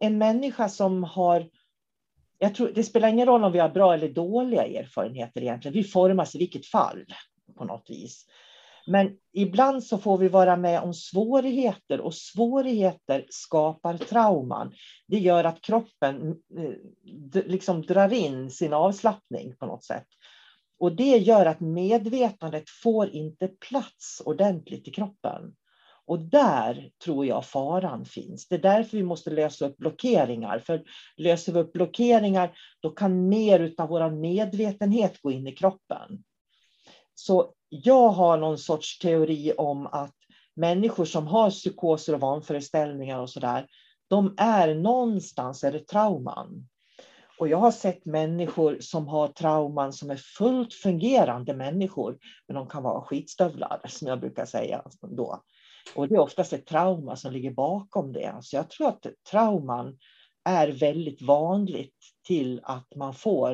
en 0.00 0.18
människa 0.18 0.68
som 0.68 1.04
har 1.04 1.48
jag 2.38 2.54
tror, 2.54 2.72
det 2.74 2.84
spelar 2.84 3.08
ingen 3.08 3.26
roll 3.26 3.44
om 3.44 3.52
vi 3.52 3.58
har 3.58 3.68
bra 3.68 3.94
eller 3.94 4.08
dåliga 4.08 4.66
erfarenheter 4.66 5.40
egentligen. 5.40 5.74
Vi 5.74 5.84
formas 5.84 6.34
i 6.34 6.38
vilket 6.38 6.66
fall 6.66 7.04
på 7.56 7.64
något 7.64 7.90
vis. 7.90 8.26
Men 8.86 9.16
ibland 9.32 9.84
så 9.84 9.98
får 9.98 10.18
vi 10.18 10.28
vara 10.28 10.56
med 10.56 10.80
om 10.80 10.94
svårigheter 10.94 12.00
och 12.00 12.14
svårigheter 12.14 13.26
skapar 13.28 13.98
trauman. 13.98 14.74
Det 15.06 15.18
gör 15.18 15.44
att 15.44 15.60
kroppen 15.60 16.36
eh, 16.58 17.44
liksom 17.44 17.82
drar 17.82 18.12
in 18.12 18.50
sin 18.50 18.72
avslappning 18.72 19.56
på 19.56 19.66
något 19.66 19.84
sätt. 19.84 20.06
Och 20.78 20.96
det 20.96 21.18
gör 21.18 21.46
att 21.46 21.60
medvetandet 21.60 22.70
får 22.82 23.08
inte 23.08 23.48
plats 23.48 24.22
ordentligt 24.24 24.88
i 24.88 24.90
kroppen. 24.90 25.54
Och 26.06 26.18
där 26.18 26.90
tror 27.04 27.26
jag 27.26 27.44
faran 27.44 28.04
finns. 28.04 28.48
Det 28.48 28.54
är 28.54 28.58
därför 28.58 28.96
vi 28.96 29.02
måste 29.02 29.30
lösa 29.30 29.66
upp 29.66 29.76
blockeringar. 29.76 30.58
För 30.58 30.82
löser 31.16 31.52
vi 31.52 31.58
upp 31.58 31.72
blockeringar, 31.72 32.56
då 32.80 32.90
kan 32.90 33.28
mer 33.28 33.74
av 33.78 33.88
vår 33.88 34.10
medvetenhet 34.10 35.22
gå 35.22 35.30
in 35.30 35.46
i 35.46 35.52
kroppen. 35.52 36.24
Så 37.14 37.52
jag 37.68 38.08
har 38.08 38.38
någon 38.38 38.58
sorts 38.58 38.98
teori 38.98 39.52
om 39.58 39.86
att 39.86 40.14
människor 40.56 41.04
som 41.04 41.26
har 41.26 41.50
psykoser 41.50 42.14
och 42.14 42.20
vanföreställningar 42.20 43.18
och 43.18 43.30
sådär, 43.30 43.66
de 44.08 44.34
är 44.36 44.74
någonstans 44.74 45.64
är 45.64 45.72
det 45.72 45.86
trauman. 45.86 46.68
Och 47.38 47.48
jag 47.48 47.58
har 47.58 47.70
sett 47.70 48.04
människor 48.04 48.78
som 48.80 49.08
har 49.08 49.28
trauman 49.28 49.92
som 49.92 50.10
är 50.10 50.16
fullt 50.16 50.74
fungerande 50.74 51.54
människor, 51.54 52.18
men 52.46 52.54
de 52.54 52.68
kan 52.68 52.82
vara 52.82 53.02
skitstövlar, 53.02 53.80
som 53.88 54.08
jag 54.08 54.20
brukar 54.20 54.44
säga 54.44 54.82
då. 55.00 55.42
Och 55.94 56.08
det 56.08 56.14
är 56.14 56.18
oftast 56.18 56.52
ett 56.52 56.66
trauma 56.66 57.16
som 57.16 57.32
ligger 57.32 57.50
bakom 57.50 58.12
det. 58.12 58.34
Så 58.42 58.56
jag 58.56 58.70
tror 58.70 58.88
att 58.88 59.06
trauman 59.30 59.98
är 60.44 60.68
väldigt 60.68 61.22
vanligt 61.22 61.96
till 62.26 62.60
att 62.62 62.94
man 62.96 63.14
får 63.14 63.50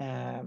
eh, 0.00 0.44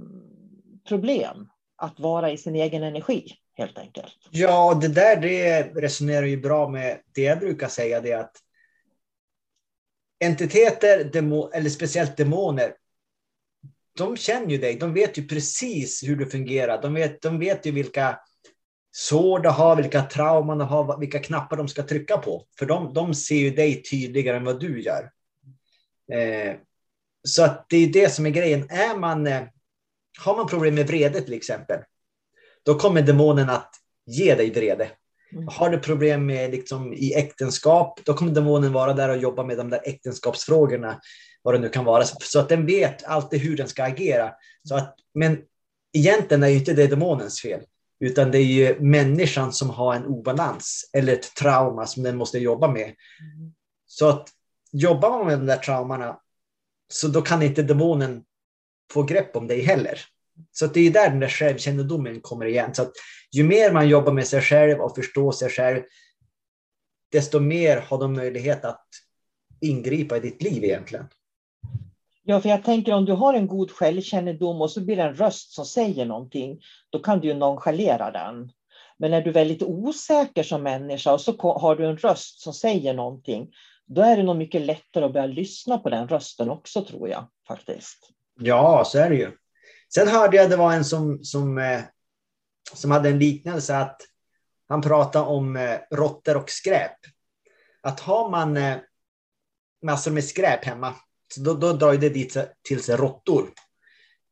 problem 0.87 1.49
att 1.75 1.99
vara 1.99 2.31
i 2.31 2.37
sin 2.37 2.55
egen 2.55 2.83
energi 2.83 3.33
helt 3.53 3.77
enkelt. 3.77 4.17
Ja, 4.31 4.79
det 4.81 4.87
där 4.87 5.21
det 5.21 5.63
resonerar 5.63 6.25
ju 6.25 6.37
bra 6.37 6.69
med 6.69 7.01
det 7.13 7.21
jag 7.21 7.39
brukar 7.39 7.67
säga, 7.67 8.01
det 8.01 8.13
att 8.13 8.35
entiteter, 10.25 11.03
demo, 11.03 11.49
eller 11.53 11.69
speciellt 11.69 12.17
demoner, 12.17 12.73
de 13.97 14.17
känner 14.17 14.49
ju 14.49 14.57
dig. 14.57 14.75
De 14.75 14.93
vet 14.93 15.17
ju 15.17 15.27
precis 15.27 16.03
hur 16.03 16.15
du 16.15 16.25
fungerar. 16.25 16.81
De 16.81 16.93
vet, 16.93 17.21
de 17.21 17.39
vet 17.39 17.65
ju 17.65 17.71
vilka 17.71 18.19
sår 18.91 19.39
du 19.39 19.49
har, 19.49 19.75
vilka 19.75 20.01
trauman 20.01 20.57
du 20.57 20.63
har, 20.63 20.99
vilka 20.99 21.19
knappar 21.19 21.57
de 21.57 21.67
ska 21.67 21.83
trycka 21.83 22.17
på. 22.17 22.45
För 22.59 22.65
de, 22.65 22.93
de 22.93 23.13
ser 23.13 23.35
ju 23.35 23.49
dig 23.49 23.83
tydligare 23.83 24.37
än 24.37 24.43
vad 24.43 24.59
du 24.59 24.81
gör. 24.81 25.11
Eh, 26.13 26.55
så 27.27 27.43
att 27.43 27.65
det 27.69 27.77
är 27.77 27.87
det 27.87 28.09
som 28.09 28.25
är 28.25 28.29
grejen. 28.29 28.69
Är 28.69 28.97
man, 28.97 29.27
eh, 29.27 29.41
har 30.19 30.35
man 30.35 30.47
problem 30.47 30.75
med 30.75 30.87
vrede 30.87 31.21
till 31.21 31.33
exempel, 31.33 31.79
då 32.65 32.79
kommer 32.79 33.01
demonen 33.01 33.49
att 33.49 33.71
ge 34.05 34.35
dig 34.35 34.51
vrede. 34.51 34.91
Mm. 35.31 35.47
Har 35.47 35.69
du 35.69 35.79
problem 35.79 36.25
med 36.25 36.51
liksom, 36.51 36.93
i 36.93 37.13
äktenskap, 37.13 37.99
då 38.05 38.13
kommer 38.13 38.31
demonen 38.31 38.73
vara 38.73 38.93
där 38.93 39.09
och 39.09 39.17
jobba 39.17 39.43
med 39.43 39.57
de 39.57 39.69
där 39.69 39.81
äktenskapsfrågorna, 39.83 40.99
vad 41.41 41.53
det 41.53 41.59
nu 41.59 41.69
kan 41.69 41.85
vara, 41.85 42.03
så 42.05 42.39
att 42.39 42.49
den 42.49 42.65
vet 42.65 43.03
alltid 43.03 43.41
hur 43.41 43.57
den 43.57 43.67
ska 43.67 43.83
agera. 43.83 44.33
Så 44.63 44.75
att, 44.75 44.95
men 45.13 45.37
egentligen 45.93 46.43
är 46.43 46.47
ju 46.47 46.55
inte 46.57 46.73
det 46.73 46.87
demonens 46.87 47.41
fel, 47.41 47.61
utan 47.99 48.31
det 48.31 48.37
är 48.37 48.43
ju 48.43 48.79
människan 48.79 49.53
som 49.53 49.69
har 49.69 49.95
en 49.95 50.05
obalans 50.05 50.89
eller 50.93 51.13
ett 51.13 51.35
trauma 51.35 51.85
som 51.85 52.03
den 52.03 52.17
måste 52.17 52.39
jobba 52.39 52.67
med. 52.67 52.83
Mm. 52.85 53.53
Så 53.85 54.09
att 54.09 54.29
jobbar 54.71 55.09
man 55.09 55.27
med 55.27 55.39
de 55.39 55.45
där 55.45 55.57
traumorna, 55.57 56.19
så 56.87 57.07
då 57.07 57.21
kan 57.21 57.41
inte 57.41 57.63
demonen 57.63 58.23
få 58.93 59.03
grepp 59.03 59.35
om 59.35 59.47
dig 59.47 59.61
heller. 59.61 60.01
Så 60.51 60.67
det 60.67 60.79
är 60.79 60.91
där 60.91 61.09
den 61.09 61.19
där 61.19 61.29
självkännedomen 61.29 62.21
kommer 62.21 62.45
igen. 62.45 62.73
Så 62.73 62.81
att 62.81 62.91
ju 63.31 63.43
mer 63.43 63.71
man 63.71 63.89
jobbar 63.89 64.13
med 64.13 64.27
sig 64.27 64.41
själv 64.41 64.79
och 64.79 64.95
förstår 64.95 65.31
sig 65.31 65.49
själv, 65.49 65.83
desto 67.11 67.39
mer 67.39 67.77
har 67.77 67.99
de 67.99 68.13
möjlighet 68.13 68.65
att 68.65 68.87
ingripa 69.61 70.17
i 70.17 70.19
ditt 70.19 70.41
liv 70.41 70.63
egentligen. 70.63 71.05
Ja, 72.29 72.41
för 72.41 72.49
jag 72.49 72.63
tänker 72.63 72.93
om 72.93 73.05
du 73.05 73.13
har 73.13 73.33
en 73.33 73.47
god 73.47 73.71
självkännedom 73.71 74.61
och 74.61 74.71
så 74.71 74.81
blir 74.81 74.95
det 74.95 75.03
en 75.03 75.15
röst 75.15 75.51
som 75.51 75.65
säger 75.65 76.05
någonting, 76.05 76.61
då 76.89 76.99
kan 76.99 77.19
du 77.19 77.27
ju 77.27 77.33
nonchalera 77.33 78.11
den. 78.11 78.51
Men 78.97 79.13
är 79.13 79.21
du 79.21 79.31
väldigt 79.31 79.63
osäker 79.63 80.43
som 80.43 80.63
människa 80.63 81.13
och 81.13 81.21
så 81.21 81.57
har 81.59 81.75
du 81.75 81.85
en 81.85 81.97
röst 81.97 82.41
som 82.41 82.53
säger 82.53 82.93
någonting, 82.93 83.51
då 83.85 84.01
är 84.01 84.17
det 84.17 84.23
nog 84.23 84.35
mycket 84.35 84.61
lättare 84.61 85.05
att 85.05 85.13
börja 85.13 85.25
lyssna 85.25 85.77
på 85.77 85.89
den 85.89 86.07
rösten 86.07 86.49
också 86.49 86.85
tror 86.85 87.09
jag 87.09 87.29
faktiskt. 87.47 88.09
Ja, 88.39 88.83
så 88.85 88.99
är 88.99 89.09
det 89.09 89.15
ju. 89.15 89.31
Sen 89.93 90.07
hörde 90.07 90.37
jag 90.37 90.49
det 90.49 90.57
var 90.57 90.73
en 90.73 90.85
som, 90.85 91.23
som, 91.23 91.57
eh, 91.57 91.81
som 92.73 92.91
hade 92.91 93.09
en 93.09 93.19
liknelse 93.19 93.77
att 93.77 94.01
han 94.67 94.81
pratade 94.81 95.25
om 95.25 95.55
eh, 95.55 95.79
råttor 95.91 96.37
och 96.37 96.49
skräp. 96.49 96.97
Att 97.81 97.99
har 97.99 98.29
man 98.29 98.57
eh, 98.57 98.77
massor 99.83 100.11
med 100.11 100.23
skräp 100.23 100.65
hemma, 100.65 100.95
så 101.33 101.41
då, 101.41 101.53
då 101.53 101.73
drar 101.73 101.93
det 101.93 102.09
dit 102.09 102.37
till 102.67 102.83
sig 102.83 102.95
råttor. 102.95 103.49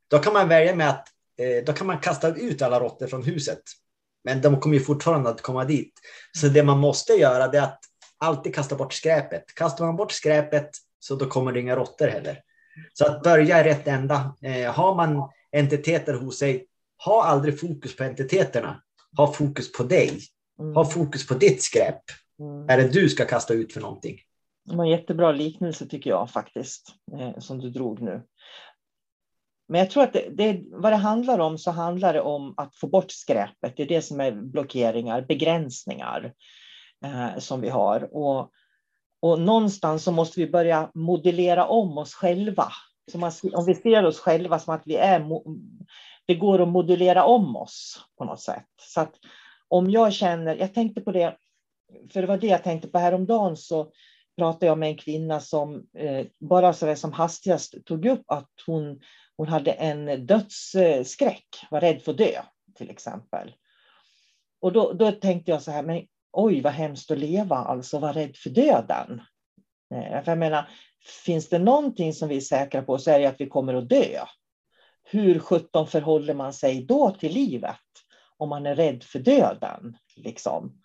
Då 0.07 0.19
kan 0.19 0.33
man 0.33 0.49
välja 0.49 0.75
med 0.75 0.89
att 0.89 1.07
då 1.65 1.73
kan 1.73 1.87
man 1.87 1.99
kasta 1.99 2.35
ut 2.35 2.61
alla 2.61 2.79
råttor 2.79 3.07
från 3.07 3.23
huset. 3.23 3.61
Men 4.23 4.41
de 4.41 4.59
kommer 4.59 4.77
ju 4.77 4.83
fortfarande 4.83 5.29
att 5.29 5.41
komma 5.41 5.65
dit. 5.65 5.93
Så 6.37 6.47
det 6.47 6.63
man 6.63 6.77
måste 6.77 7.13
göra 7.13 7.43
är 7.43 7.61
att 7.61 7.79
alltid 8.17 8.55
kasta 8.55 8.75
bort 8.75 8.93
skräpet. 8.93 9.55
Kastar 9.55 9.85
man 9.85 9.95
bort 9.95 10.11
skräpet 10.11 10.69
så 10.99 11.15
då 11.15 11.25
kommer 11.25 11.51
det 11.51 11.59
inga 11.59 11.75
råttor 11.75 12.07
heller. 12.07 12.41
Så 12.93 13.05
att 13.05 13.23
börja 13.23 13.61
i 13.61 13.63
rätt 13.63 13.87
ända. 13.87 14.35
Eh, 14.41 14.73
har 14.73 14.95
man 14.95 15.29
entiteter 15.51 16.13
hos 16.13 16.39
sig, 16.39 16.65
ha 17.05 17.23
aldrig 17.23 17.59
fokus 17.59 17.95
på 17.95 18.03
entiteterna. 18.03 18.81
Ha 19.17 19.33
fokus 19.33 19.71
på 19.71 19.83
dig. 19.83 20.21
Mm. 20.59 20.75
Ha 20.75 20.85
fokus 20.85 21.27
på 21.27 21.33
ditt 21.33 21.63
skräp. 21.63 22.01
Mm. 22.39 22.69
Är 22.69 22.77
det 22.77 22.87
du 22.87 23.09
ska 23.09 23.25
kasta 23.25 23.53
ut 23.53 23.73
för 23.73 23.81
någonting? 23.81 24.19
Det 24.67 24.75
var 24.75 24.83
en 24.83 24.91
jättebra 24.91 25.31
liknelse 25.31 25.86
tycker 25.86 26.09
jag 26.09 26.29
faktiskt, 26.29 26.95
eh, 27.19 27.39
som 27.39 27.59
du 27.59 27.69
drog 27.69 28.01
nu. 28.01 28.24
Men 29.67 29.79
jag 29.79 29.89
tror 29.89 30.03
att 30.03 30.13
det, 30.13 30.29
det, 30.29 30.63
vad 30.71 30.91
det 30.91 30.97
handlar 30.97 31.39
om 31.39 31.57
så 31.57 31.71
handlar 31.71 32.13
det 32.13 32.21
om 32.21 32.53
att 32.57 32.75
få 32.75 32.88
bort 32.88 33.12
skräpet. 33.12 33.77
Det 33.77 33.83
är 33.83 33.88
det 33.88 34.01
som 34.01 34.19
är 34.19 34.31
blockeringar, 34.31 35.21
begränsningar 35.21 36.34
eh, 37.06 37.38
som 37.38 37.62
vi 37.62 37.69
har. 37.69 38.15
Och, 38.15 38.51
och 39.19 39.39
någonstans 39.39 40.03
så 40.03 40.12
måste 40.12 40.39
vi 40.39 40.51
börja 40.51 40.91
modellera 40.93 41.67
om 41.67 41.97
oss 41.97 42.13
själva 42.13 42.71
man, 43.15 43.32
om 43.53 43.65
vi 43.65 43.75
ser 43.75 44.06
oss 44.06 44.19
själva 44.19 44.60
som 44.60 44.73
att 44.73 44.82
vi 44.86 44.95
är, 44.95 45.25
det 46.25 46.36
går 46.36 46.62
att 46.62 46.67
modulera 46.67 47.23
om 47.25 47.56
oss 47.56 48.06
på 48.17 48.25
något 48.25 48.41
sätt. 48.41 48.65
Så 48.82 49.01
att 49.01 49.13
om 49.67 49.89
jag 49.89 50.13
känner, 50.13 50.56
jag 50.56 50.73
tänkte 50.73 51.01
på 51.01 51.12
det, 51.12 51.38
för 52.13 52.21
det 52.21 52.27
var 52.27 52.38
det 52.38 52.47
jag 52.47 52.63
tänkte 52.63 52.88
på 52.88 52.97
häromdagen 52.97 53.58
så 53.58 53.91
pratade 54.38 54.65
jag 54.65 54.78
med 54.78 54.89
en 54.89 54.97
kvinna 54.97 55.39
som 55.39 55.88
eh, 55.97 56.26
bara 56.39 56.73
så 56.73 56.95
som 56.95 57.13
hastigast 57.13 57.86
tog 57.86 58.06
upp 58.06 58.23
att 58.28 58.52
hon, 58.65 59.02
hon 59.38 59.47
hade 59.47 59.71
en 59.71 60.26
dödsskräck, 60.26 61.47
var 61.71 61.82
rädd 61.82 62.02
för 62.02 62.12
att 62.12 62.17
dö 62.17 62.41
till 62.78 62.89
exempel. 62.89 63.54
Och 64.62 64.73
då, 64.73 64.93
då 64.93 65.12
tänkte 65.12 65.52
jag 65.52 65.62
så 65.62 65.71
här, 65.71 65.84
men 65.84 66.08
oj 66.32 66.62
vad 66.62 66.73
hemskt 66.73 67.12
att 67.12 67.17
leva, 67.17 67.56
alltså 67.56 68.00
var 68.00 68.13
rädd 68.13 68.36
för 68.36 68.50
döden. 68.50 69.21
Eh, 69.93 70.23
för 70.23 70.32
jag 70.32 70.38
menar, 70.38 70.69
finns 71.26 71.50
det 71.50 71.60
någonting 71.60 72.13
som 72.13 72.30
vi 72.30 72.38
är 72.38 72.41
säkra 72.41 72.82
på 72.82 72.97
så 72.97 73.12
är 73.12 73.19
det 73.19 73.26
att 73.26 73.41
vi 73.41 73.47
kommer 73.47 73.73
att 73.73 73.89
dö. 73.89 74.26
Hur 75.04 75.39
sjutton 75.39 75.88
förhåller 75.88 76.34
man 76.34 76.54
sig 76.54 76.86
då 76.86 77.12
till 77.12 77.34
livet 77.34 77.76
om 78.38 78.50
man 78.50 78.65
är 78.65 78.76
rädd 78.76 79.04
för 79.04 79.19
döden? 79.19 79.97
Liksom? 80.15 80.82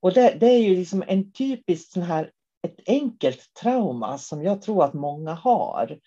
Och 0.00 0.12
det, 0.12 0.36
det 0.40 0.46
är 0.46 0.58
ju 0.58 0.76
liksom 0.76 1.04
en 1.06 1.32
typisk 1.32 1.92
sån 1.92 2.02
här, 2.02 2.30
ett 2.68 2.88
enkelt 2.88 3.54
trauma 3.62 4.18
som 4.18 4.42
jag 4.42 4.62
tror 4.62 4.84
att 4.84 4.94
många 4.94 5.34
har. 5.34 5.98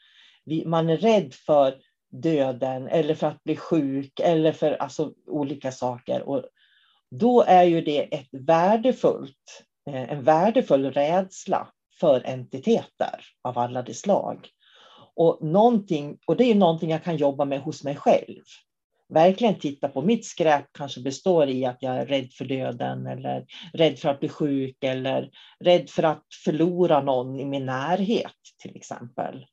Man 0.66 0.90
är 0.90 0.98
rädd 0.98 1.34
för 1.34 1.78
döden 2.12 2.88
eller 2.88 3.16
för 3.16 3.28
att 3.28 3.44
bli 3.44 3.56
sjuk 3.56 4.20
eller 4.20 4.52
för 4.52 4.72
alltså, 4.72 5.14
olika 5.28 5.72
saker. 5.72 6.22
Och 6.22 6.46
då 7.12 7.42
är 7.42 7.64
ju 7.64 7.82
det 7.82 8.16
ett 8.16 8.30
värdefullt, 8.32 9.64
eh, 9.90 10.12
en 10.12 10.24
värdefull 10.24 10.92
rädsla 10.92 11.68
för 12.00 12.28
entiteter 12.28 13.26
av 13.42 13.58
alla 13.58 13.82
de 13.82 13.94
slag. 13.94 14.50
Och, 15.16 15.38
någonting, 15.42 16.18
och 16.28 16.38
det 16.38 16.44
är 16.44 16.56
någonting 16.56 16.90
jag 16.90 17.04
kan 17.04 17.18
jobba 17.18 17.46
med 17.46 17.62
hos 17.62 17.84
mig 17.84 17.96
själv. 17.96 18.44
Verkligen 19.14 19.60
titta 19.60 19.88
på 19.88 20.02
mitt 20.02 20.26
skräp 20.26 20.66
kanske 20.72 21.02
består 21.02 21.50
i 21.50 21.66
att 21.66 21.78
jag 21.80 21.96
är 21.96 22.06
rädd 22.06 22.34
för 22.34 22.46
döden 22.46 23.08
eller 23.08 23.46
rädd 23.74 24.00
för 24.00 24.10
att 24.10 24.20
bli 24.20 24.30
sjuk 24.30 24.78
eller 24.82 25.30
rädd 25.60 25.90
för 25.90 26.04
att 26.04 26.24
förlora 26.46 27.02
någon 27.02 27.40
i 27.40 27.46
min 27.46 27.66
närhet 27.66 28.32
till 28.62 28.76
exempel. 28.76 29.46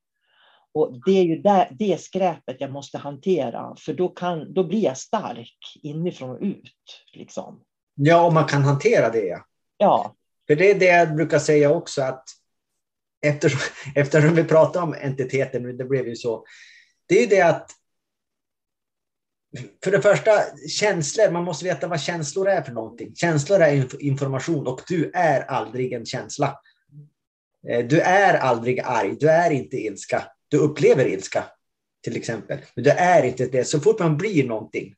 Och 0.75 1.01
det 1.05 1.11
är 1.11 1.25
ju 1.25 1.37
där, 1.37 1.69
det 1.71 2.01
skräpet 2.01 2.57
jag 2.61 2.71
måste 2.71 2.99
hantera, 2.99 3.77
för 3.79 3.93
då, 3.93 4.09
kan, 4.09 4.55
då 4.55 4.65
blir 4.65 4.85
jag 4.85 4.99
stark 4.99 5.59
inifrån 5.83 6.31
och 6.31 6.43
ut. 6.43 7.05
Liksom. 7.13 7.61
Ja, 7.95 8.27
och 8.27 8.33
man 8.33 8.45
kan 8.45 8.65
hantera 8.65 9.11
det. 9.11 9.43
Ja. 9.79 10.15
För 10.47 10.57
det 10.57 10.71
är 10.71 10.79
det 10.79 10.87
jag 10.87 11.17
brukar 11.17 11.39
säga 11.39 11.71
också, 11.71 12.03
att 12.03 12.25
eftersom, 13.27 13.61
eftersom 13.95 14.35
vi 14.35 14.45
pratar 14.45 14.83
om 14.83 14.95
entiteter, 15.03 15.61
det 15.61 15.85
blev 15.85 16.09
ju 16.09 16.17
så. 16.17 16.45
Det 17.09 17.23
är 17.23 17.27
det 17.27 17.41
att 17.41 17.71
för 19.85 19.91
det 19.91 20.03
första, 20.03 20.31
känslor. 20.69 21.31
Man 21.31 21.45
måste 21.45 21.65
veta 21.65 21.89
vad 21.89 22.01
känslor 22.01 22.49
är 22.49 22.63
för 22.63 22.73
någonting. 22.73 23.15
Känslor 23.15 23.61
är 23.61 24.03
information 24.03 24.67
och 24.67 24.81
du 24.89 25.11
är 25.15 25.41
aldrig 25.41 25.93
en 25.93 26.07
känsla. 26.07 26.61
Eh, 27.69 27.87
du 27.87 28.01
är 28.01 28.35
aldrig 28.35 28.81
arg. 28.81 29.17
Du 29.21 29.31
är 29.31 29.51
inte 29.51 29.77
ilska. 29.77 30.25
Du 30.49 30.57
upplever 30.57 31.07
ilska, 31.07 31.45
till 32.05 32.17
exempel. 32.17 32.59
Men 32.75 32.85
du 32.85 32.91
är 32.91 33.23
inte 33.23 33.47
det. 33.47 33.65
Så 33.65 33.81
fort 33.81 33.99
man 33.99 34.17
blir 34.17 34.49
någonting, 34.49 34.95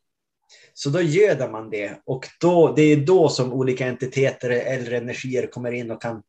så 0.74 0.90
då 0.90 1.02
göder 1.02 1.50
man 1.50 1.70
det. 1.70 2.00
Och 2.04 2.28
då, 2.40 2.74
det 2.76 2.82
är 2.82 2.96
då 2.96 3.28
som 3.28 3.52
olika 3.52 3.86
entiteter 3.86 4.50
eller 4.50 4.92
energier 4.92 5.46
kommer 5.46 5.72
in 5.72 5.90
och 5.90 6.02
kan 6.02 6.22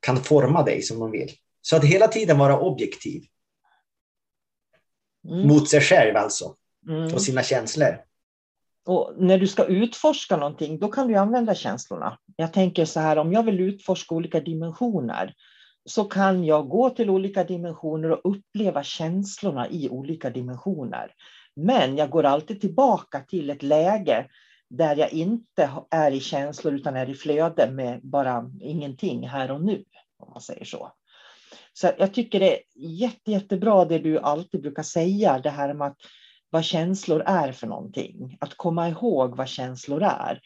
kan 0.00 0.24
forma 0.24 0.62
dig 0.62 0.82
som 0.82 0.98
de 0.98 1.10
vill. 1.10 1.32
Så 1.60 1.76
att 1.76 1.84
hela 1.84 2.08
tiden 2.08 2.38
vara 2.38 2.60
objektiv. 2.60 3.22
Mm. 5.28 5.48
Mot 5.48 5.70
sig 5.70 5.80
själv 5.80 6.16
alltså. 6.16 6.56
Mm. 6.88 7.14
Och 7.14 7.22
sina 7.22 7.42
känslor. 7.42 7.98
Och 8.86 9.14
när 9.16 9.38
du 9.38 9.46
ska 9.46 9.64
utforska 9.64 10.36
någonting, 10.36 10.78
då 10.78 10.88
kan 10.88 11.08
du 11.08 11.14
använda 11.14 11.54
känslorna. 11.54 12.18
Jag 12.36 12.52
tänker 12.52 12.84
så 12.84 13.00
här, 13.00 13.18
om 13.18 13.32
jag 13.32 13.42
vill 13.42 13.60
utforska 13.60 14.14
olika 14.14 14.40
dimensioner, 14.40 15.34
så 15.84 16.04
kan 16.04 16.44
jag 16.44 16.68
gå 16.68 16.90
till 16.90 17.10
olika 17.10 17.44
dimensioner 17.44 18.10
och 18.10 18.36
uppleva 18.36 18.82
känslorna 18.82 19.68
i 19.68 19.88
olika 19.88 20.30
dimensioner. 20.30 21.12
Men 21.56 21.96
jag 21.96 22.10
går 22.10 22.24
alltid 22.24 22.60
tillbaka 22.60 23.20
till 23.20 23.50
ett 23.50 23.62
läge 23.62 24.26
där 24.70 24.96
jag 24.96 25.12
inte 25.12 25.70
är 25.90 26.10
i 26.10 26.20
känslor 26.20 26.74
utan 26.74 26.96
är 26.96 27.10
i 27.10 27.14
flöde 27.14 27.70
med 27.70 28.00
bara 28.02 28.50
ingenting 28.60 29.28
här 29.28 29.50
och 29.50 29.64
nu, 29.64 29.84
om 30.18 30.30
man 30.32 30.40
säger 30.40 30.64
så. 30.64 30.92
Så 31.72 31.90
jag 31.98 32.14
tycker 32.14 32.40
det 32.40 32.56
är 32.56 32.60
jätte, 32.76 33.30
jättebra 33.30 33.84
det 33.84 33.98
du 33.98 34.18
alltid 34.18 34.62
brukar 34.62 34.82
säga, 34.82 35.38
det 35.38 35.50
här 35.50 35.74
med 35.74 35.86
att 35.86 35.98
vad 36.50 36.64
känslor 36.64 37.22
är 37.26 37.52
för 37.52 37.66
någonting. 37.66 38.36
Att 38.40 38.56
komma 38.56 38.88
ihåg 38.88 39.36
vad 39.36 39.48
känslor 39.48 40.02
är. 40.02 40.40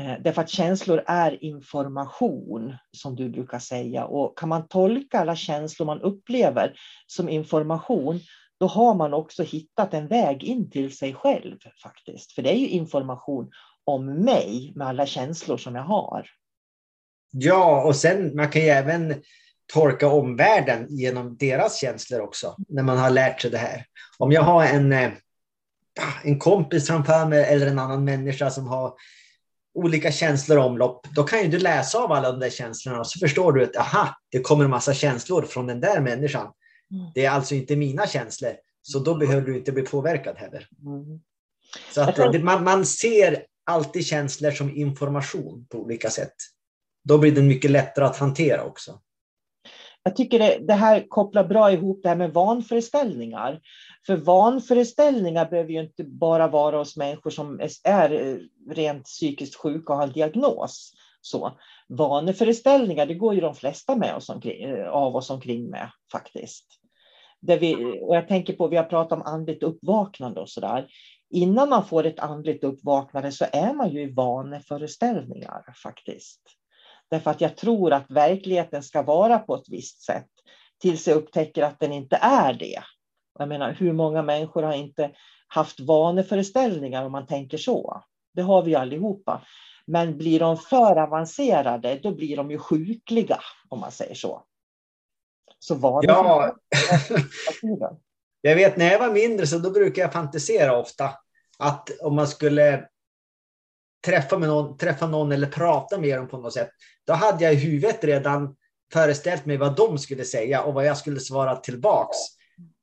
Eh, 0.00 0.14
därför 0.20 0.42
att 0.42 0.50
känslor 0.50 1.02
är 1.06 1.44
information, 1.44 2.76
som 2.96 3.16
du 3.16 3.28
brukar 3.28 3.58
säga. 3.58 4.04
Och 4.04 4.38
kan 4.38 4.48
man 4.48 4.68
tolka 4.68 5.20
alla 5.20 5.36
känslor 5.36 5.86
man 5.86 6.00
upplever 6.00 6.72
som 7.06 7.28
information, 7.28 8.20
då 8.60 8.66
har 8.66 8.94
man 8.94 9.14
också 9.14 9.42
hittat 9.42 9.94
en 9.94 10.08
väg 10.08 10.44
in 10.44 10.70
till 10.70 10.96
sig 10.96 11.14
själv 11.14 11.58
faktiskt. 11.82 12.32
För 12.32 12.42
det 12.42 12.54
är 12.54 12.58
ju 12.58 12.68
information 12.68 13.50
om 13.84 14.06
mig 14.06 14.72
med 14.74 14.88
alla 14.88 15.06
känslor 15.06 15.56
som 15.56 15.74
jag 15.74 15.82
har. 15.82 16.26
Ja, 17.32 17.84
och 17.84 17.96
sen 17.96 18.36
man 18.36 18.48
kan 18.48 18.62
ju 18.62 18.68
även 18.68 19.22
tolka 19.72 20.08
omvärlden 20.08 20.86
genom 20.88 21.36
deras 21.36 21.80
känslor 21.80 22.20
också, 22.20 22.56
när 22.68 22.82
man 22.82 22.98
har 22.98 23.10
lärt 23.10 23.40
sig 23.40 23.50
det 23.50 23.58
här. 23.58 23.84
Om 24.18 24.32
jag 24.32 24.42
har 24.42 24.64
en, 24.64 24.92
eh, 24.92 25.10
en 26.22 26.38
kompis 26.38 26.86
framför 26.86 27.26
mig 27.26 27.44
eller 27.44 27.66
en 27.66 27.78
annan 27.78 28.04
människa 28.04 28.50
som 28.50 28.66
har 28.66 28.94
olika 29.74 30.12
känslor 30.12 30.58
och 30.58 30.64
omlopp, 30.64 31.06
då 31.14 31.24
kan 31.24 31.42
ju 31.42 31.48
du 31.48 31.58
läsa 31.58 31.98
av 31.98 32.12
alla 32.12 32.32
de 32.32 32.40
där 32.40 32.50
känslorna 32.50 32.98
och 32.98 33.06
så 33.06 33.18
förstår 33.18 33.52
du 33.52 33.64
att 33.64 33.76
aha, 33.76 34.08
det 34.30 34.40
kommer 34.40 34.64
en 34.64 34.70
massa 34.70 34.94
känslor 34.94 35.42
från 35.42 35.66
den 35.66 35.80
där 35.80 36.00
människan. 36.00 36.52
Mm. 36.92 37.06
Det 37.14 37.24
är 37.24 37.30
alltså 37.30 37.54
inte 37.54 37.76
mina 37.76 38.06
känslor, 38.06 38.52
så 38.82 38.98
då 38.98 39.14
behöver 39.14 39.46
du 39.46 39.56
inte 39.56 39.72
bli 39.72 39.82
påverkad 39.82 40.36
heller. 40.36 40.68
Mm. 40.82 41.20
Så 41.94 42.00
att 42.00 42.42
man, 42.42 42.64
man 42.64 42.86
ser 42.86 43.44
alltid 43.66 44.06
känslor 44.06 44.50
som 44.50 44.76
information 44.76 45.66
på 45.70 45.78
olika 45.78 46.10
sätt. 46.10 46.34
Då 47.04 47.18
blir 47.18 47.32
den 47.32 47.46
mycket 47.46 47.70
lättare 47.70 48.04
att 48.04 48.16
hantera 48.16 48.64
också. 48.64 49.00
Jag 50.02 50.16
tycker 50.16 50.38
det, 50.38 50.58
det, 50.66 50.74
här 50.74 51.04
kopplar 51.08 51.44
bra 51.44 51.72
ihop 51.72 52.00
det 52.02 52.08
här 52.08 52.16
med 52.16 52.32
vanföreställningar. 52.32 53.60
För 54.06 54.16
vanföreställningar 54.16 55.50
behöver 55.50 55.70
ju 55.70 55.80
inte 55.80 56.04
bara 56.04 56.48
vara 56.48 56.78
hos 56.78 56.96
människor 56.96 57.30
som 57.30 57.60
är 57.84 58.12
eh, 58.12 58.36
rent 58.74 59.04
psykiskt 59.04 59.54
sjuka 59.54 59.92
och 59.92 59.98
har 59.98 60.06
en 60.06 60.12
diagnos. 60.12 60.92
Så. 61.20 61.58
Vaneföreställningar, 61.88 63.06
det 63.06 63.14
går 63.14 63.34
ju 63.34 63.40
de 63.40 63.54
flesta 63.54 63.96
med 63.96 64.16
oss 64.16 64.28
omkring, 64.28 64.62
eh, 64.62 64.88
av 64.88 65.16
oss 65.16 65.30
omkring 65.30 65.70
med 65.70 65.90
faktiskt. 66.12 66.66
Där 67.40 67.58
vi, 67.58 67.74
och 68.02 68.16
jag 68.16 68.28
tänker 68.28 68.52
på, 68.52 68.68
vi 68.68 68.76
har 68.76 68.84
pratat 68.84 69.18
om 69.18 69.22
andligt 69.22 69.62
uppvaknande 69.62 70.40
och 70.40 70.50
sådär. 70.50 70.88
Innan 71.30 71.68
man 71.68 71.84
får 71.84 72.06
ett 72.06 72.18
andligt 72.18 72.64
uppvaknande 72.64 73.32
så 73.32 73.46
är 73.52 73.74
man 73.74 73.90
ju 73.90 74.02
i 74.02 74.12
vaneföreställningar 74.12 75.74
faktiskt. 75.82 76.40
Därför 77.10 77.30
att 77.30 77.40
jag 77.40 77.56
tror 77.56 77.92
att 77.92 78.10
verkligheten 78.10 78.82
ska 78.82 79.02
vara 79.02 79.38
på 79.38 79.54
ett 79.54 79.68
visst 79.68 80.02
sätt 80.02 80.28
tills 80.80 81.08
jag 81.08 81.16
upptäcker 81.16 81.62
att 81.62 81.80
den 81.80 81.92
inte 81.92 82.16
är 82.16 82.52
det. 82.52 82.82
Jag 83.40 83.48
menar, 83.48 83.72
hur 83.72 83.92
många 83.92 84.22
människor 84.22 84.62
har 84.62 84.72
inte 84.72 85.10
haft 85.48 85.80
vaneföreställningar 85.80 87.04
om 87.04 87.12
man 87.12 87.26
tänker 87.26 87.58
så? 87.58 88.02
Det 88.34 88.42
har 88.42 88.62
vi 88.62 88.74
allihopa. 88.74 89.42
Men 89.86 90.18
blir 90.18 90.40
de 90.40 90.56
för 90.56 90.96
avancerade, 90.96 92.00
då 92.02 92.14
blir 92.14 92.36
de 92.36 92.50
ju 92.50 92.58
sjukliga, 92.58 93.40
om 93.68 93.80
man 93.80 93.90
säger 93.90 94.14
så. 94.14 94.42
Så 95.58 96.00
ja. 96.02 96.56
jag 98.40 98.54
vet 98.54 98.76
när 98.76 98.90
jag 98.90 98.98
var 98.98 99.12
mindre 99.12 99.46
så 99.46 99.58
då 99.58 99.70
brukade 99.70 100.00
jag 100.00 100.12
fantisera 100.12 100.76
ofta 100.76 101.10
att 101.58 101.90
om 102.00 102.14
man 102.14 102.28
skulle 102.28 102.88
träffa, 104.06 104.38
med 104.38 104.48
någon, 104.48 104.76
träffa 104.76 105.06
någon 105.06 105.32
eller 105.32 105.46
prata 105.46 105.98
med 105.98 106.18
dem 106.18 106.28
på 106.28 106.38
något 106.38 106.52
sätt, 106.52 106.70
då 107.06 107.12
hade 107.12 107.44
jag 107.44 107.52
i 107.52 107.56
huvudet 107.56 108.04
redan 108.04 108.56
föreställt 108.92 109.46
mig 109.46 109.56
vad 109.56 109.76
de 109.76 109.98
skulle 109.98 110.24
säga 110.24 110.62
och 110.62 110.74
vad 110.74 110.84
jag 110.84 110.96
skulle 110.96 111.20
svara 111.20 111.56
tillbaks. 111.56 112.39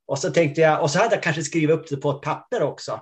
Och 0.08 0.18
så 0.18 0.30
tänkte 0.30 0.60
jag, 0.60 0.82
och 0.82 0.90
så 0.90 0.98
hade 0.98 1.14
jag 1.14 1.22
kanske 1.22 1.42
skrivit 1.42 1.70
upp 1.70 1.88
det 1.88 1.96
på 1.96 2.10
ett 2.10 2.22
papper 2.22 2.62
också. 2.62 3.00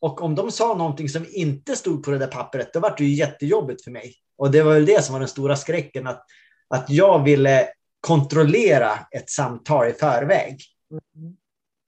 Och 0.00 0.22
om 0.22 0.34
de 0.34 0.50
sa 0.50 0.74
någonting 0.74 1.08
som 1.08 1.26
inte 1.30 1.76
stod 1.76 2.04
på 2.04 2.10
det 2.10 2.18
där 2.18 2.26
pappret, 2.26 2.72
då 2.72 2.80
var 2.80 2.94
det 2.98 3.04
ju 3.04 3.14
jättejobbigt 3.14 3.84
för 3.84 3.90
mig. 3.90 4.14
Och 4.38 4.50
det 4.50 4.62
var 4.62 4.72
väl 4.72 4.86
det 4.86 5.04
som 5.04 5.12
var 5.12 5.20
den 5.20 5.28
stora 5.28 5.56
skräcken, 5.56 6.06
att, 6.06 6.24
att 6.68 6.90
jag 6.90 7.24
ville 7.24 7.68
kontrollera 8.00 8.98
ett 9.10 9.30
samtal 9.30 9.88
i 9.88 9.92
förväg. 9.92 10.60
Mm. 10.90 11.36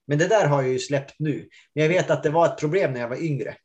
Men 0.07 0.17
det 0.17 0.27
där 0.27 0.47
har 0.47 0.61
jag 0.61 0.71
ju 0.71 0.79
släppt 0.79 1.15
nu. 1.19 1.49
Men 1.75 1.83
jag 1.83 1.89
vet 1.89 2.09
att 2.09 2.23
det 2.23 2.29
var 2.29 2.45
ett 2.45 2.59
problem 2.59 2.93
när 2.93 2.99
jag 2.99 3.09
var 3.09 3.23
yngre. 3.23 3.55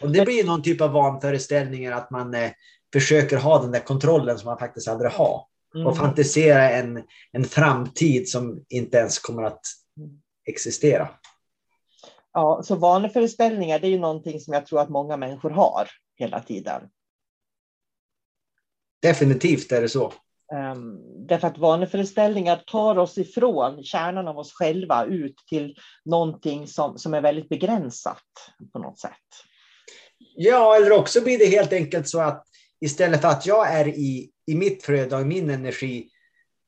Och 0.00 0.10
det 0.10 0.24
blir 0.24 0.44
någon 0.44 0.62
typ 0.62 0.80
av 0.80 0.90
vanföreställningar 0.90 1.92
att 1.92 2.10
man 2.10 2.34
eh, 2.34 2.50
försöker 2.92 3.36
ha 3.36 3.62
den 3.62 3.72
där 3.72 3.80
kontrollen 3.80 4.38
som 4.38 4.46
man 4.46 4.58
faktiskt 4.58 4.88
aldrig 4.88 5.10
har. 5.10 5.46
Mm. 5.74 5.86
Och 5.86 5.96
fantisera 5.96 6.70
en, 6.70 7.02
en 7.32 7.44
framtid 7.44 8.28
som 8.28 8.64
inte 8.68 8.96
ens 8.96 9.18
kommer 9.18 9.42
att 9.42 9.60
existera. 10.46 11.08
Ja, 12.32 12.62
så 12.64 12.76
vaneföreställningar 12.76 13.78
det 13.78 13.86
är 13.86 13.90
ju 13.90 13.98
någonting 13.98 14.40
som 14.40 14.54
jag 14.54 14.66
tror 14.66 14.80
att 14.80 14.88
många 14.88 15.16
människor 15.16 15.50
har 15.50 15.88
hela 16.16 16.40
tiden. 16.40 16.82
Definitivt 19.02 19.72
är 19.72 19.80
det 19.80 19.88
så. 19.88 20.12
Um, 20.52 21.26
därför 21.26 21.46
att 21.46 21.58
vaneföreställningar 21.58 22.56
tar 22.66 22.98
oss 22.98 23.18
ifrån 23.18 23.82
kärnan 23.82 24.28
av 24.28 24.38
oss 24.38 24.52
själva 24.52 25.04
ut 25.04 25.34
till 25.48 25.76
någonting 26.04 26.66
som, 26.66 26.98
som 26.98 27.14
är 27.14 27.20
väldigt 27.20 27.48
begränsat 27.48 28.22
på 28.72 28.78
något 28.78 28.98
sätt. 28.98 29.10
Ja, 30.36 30.76
eller 30.76 30.92
också 30.92 31.20
blir 31.20 31.38
det 31.38 31.46
helt 31.46 31.72
enkelt 31.72 32.08
så 32.08 32.20
att 32.20 32.44
istället 32.80 33.20
för 33.20 33.28
att 33.28 33.46
jag 33.46 33.72
är 33.72 33.88
i, 33.88 34.30
i 34.46 34.54
mitt 34.54 34.82
flöde 34.82 35.16
och 35.16 35.26
min 35.26 35.50
energi, 35.50 36.08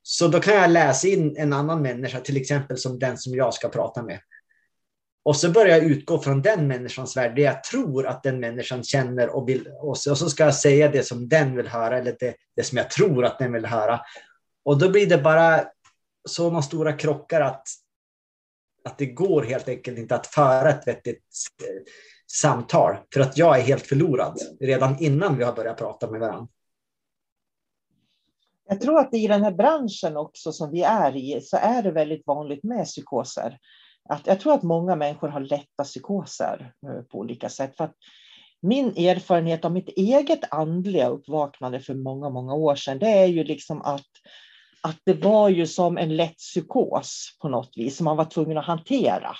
så 0.01 0.27
då 0.27 0.39
kan 0.39 0.53
jag 0.53 0.69
läsa 0.69 1.07
in 1.07 1.37
en 1.37 1.53
annan 1.53 1.81
människa, 1.81 2.19
till 2.19 2.37
exempel 2.37 2.77
som 2.77 2.99
den 2.99 3.17
som 3.17 3.35
jag 3.35 3.53
ska 3.53 3.69
prata 3.69 4.03
med. 4.03 4.19
Och 5.23 5.35
så 5.35 5.51
börjar 5.51 5.77
jag 5.77 5.85
utgå 5.85 6.19
från 6.19 6.41
den 6.41 6.67
människans 6.67 7.17
värld, 7.17 7.35
det 7.35 7.41
jag 7.41 7.63
tror 7.63 8.07
att 8.07 8.23
den 8.23 8.39
människan 8.39 8.83
känner 8.83 9.29
och 9.29 9.49
vill. 9.49 9.67
Och 9.81 9.97
så, 9.97 10.11
och 10.11 10.17
så 10.17 10.29
ska 10.29 10.43
jag 10.43 10.55
säga 10.55 10.91
det 10.91 11.03
som 11.03 11.29
den 11.29 11.55
vill 11.55 11.67
höra, 11.67 11.97
eller 11.97 12.15
det, 12.19 12.35
det 12.55 12.63
som 12.63 12.77
jag 12.77 12.89
tror 12.89 13.25
att 13.25 13.39
den 13.39 13.53
vill 13.53 13.65
höra. 13.65 14.01
Och 14.65 14.77
då 14.77 14.89
blir 14.89 15.05
det 15.05 15.17
bara 15.17 15.65
sådana 16.29 16.61
stora 16.61 16.93
krockar 16.93 17.41
att, 17.41 17.63
att 18.83 18.97
det 18.97 19.05
går 19.05 19.43
helt 19.43 19.67
enkelt 19.67 19.97
inte 19.97 20.15
att 20.15 20.27
föra 20.27 20.69
ett 20.69 20.87
vettigt 20.87 21.23
eh, 21.63 21.83
samtal 22.27 22.97
för 23.13 23.21
att 23.21 23.37
jag 23.37 23.59
är 23.59 23.61
helt 23.61 23.87
förlorad 23.87 24.37
redan 24.59 24.99
innan 24.99 25.37
vi 25.37 25.43
har 25.43 25.53
börjat 25.53 25.77
prata 25.77 26.11
med 26.11 26.19
varandra. 26.19 26.47
Jag 28.69 28.81
tror 28.81 28.99
att 28.99 29.13
i 29.13 29.27
den 29.27 29.43
här 29.43 29.51
branschen 29.51 30.17
också 30.17 30.51
som 30.51 30.71
vi 30.71 30.81
är 30.81 31.15
i 31.15 31.41
så 31.41 31.57
är 31.57 31.83
det 31.83 31.91
väldigt 31.91 32.27
vanligt 32.27 32.63
med 32.63 32.85
psykoser. 32.85 33.57
Att 34.09 34.27
jag 34.27 34.39
tror 34.39 34.53
att 34.53 34.63
många 34.63 34.95
människor 34.95 35.27
har 35.27 35.39
lätta 35.39 35.83
psykoser 35.83 36.73
eh, 36.87 37.01
på 37.01 37.17
olika 37.17 37.49
sätt. 37.49 37.77
För 37.77 37.83
att 37.83 37.95
min 38.61 38.87
erfarenhet 38.87 39.65
av 39.65 39.71
mitt 39.71 39.89
eget 39.89 40.53
andliga 40.53 41.07
uppvaknande 41.07 41.79
för 41.79 41.93
många, 41.93 42.29
många 42.29 42.53
år 42.53 42.75
sedan, 42.75 42.99
det 42.99 43.09
är 43.09 43.25
ju 43.25 43.43
liksom 43.43 43.81
att, 43.81 44.05
att 44.81 44.97
det 45.05 45.13
var 45.13 45.49
ju 45.49 45.67
som 45.67 45.97
en 45.97 46.15
lätt 46.15 46.37
psykos 46.37 47.37
på 47.41 47.49
något 47.49 47.71
vis 47.75 47.97
som 47.97 48.05
man 48.05 48.17
var 48.17 48.25
tvungen 48.25 48.57
att 48.57 48.65
hantera. 48.65 49.35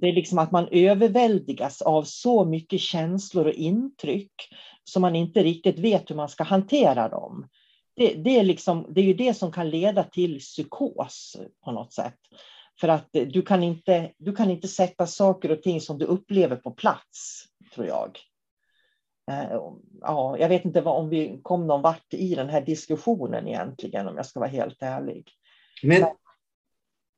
Det 0.00 0.08
är 0.08 0.12
liksom 0.12 0.38
att 0.38 0.50
man 0.50 0.68
överväldigas 0.70 1.82
av 1.82 2.02
så 2.02 2.44
mycket 2.44 2.80
känslor 2.80 3.46
och 3.46 3.52
intryck 3.52 4.32
som 4.84 5.02
man 5.02 5.16
inte 5.16 5.42
riktigt 5.42 5.78
vet 5.78 6.10
hur 6.10 6.16
man 6.16 6.28
ska 6.28 6.44
hantera 6.44 7.08
dem. 7.08 7.48
Det, 7.96 8.14
det, 8.14 8.38
är, 8.38 8.44
liksom, 8.44 8.86
det 8.88 9.00
är 9.00 9.04
ju 9.04 9.14
det 9.14 9.34
som 9.34 9.52
kan 9.52 9.70
leda 9.70 10.04
till 10.04 10.38
psykos 10.38 11.36
på 11.64 11.72
något 11.72 11.92
sätt. 11.92 12.18
För 12.80 12.88
att 12.88 13.08
du 13.12 13.42
kan, 13.42 13.62
inte, 13.62 14.12
du 14.18 14.32
kan 14.32 14.50
inte 14.50 14.68
sätta 14.68 15.06
saker 15.06 15.50
och 15.50 15.62
ting 15.62 15.80
som 15.80 15.98
du 15.98 16.04
upplever 16.04 16.56
på 16.56 16.70
plats, 16.70 17.44
tror 17.74 17.86
jag. 17.86 18.18
Eh, 19.30 19.60
ja, 20.00 20.36
jag 20.38 20.48
vet 20.48 20.64
inte 20.64 20.82
om 20.82 21.08
vi 21.08 21.40
kom 21.42 21.66
någon 21.66 21.82
vart 21.82 22.14
i 22.14 22.34
den 22.34 22.48
här 22.48 22.60
diskussionen 22.60 23.48
egentligen, 23.48 24.08
om 24.08 24.16
jag 24.16 24.26
ska 24.26 24.40
vara 24.40 24.50
helt 24.50 24.82
ärlig. 24.82 25.30
Men 25.82 26.04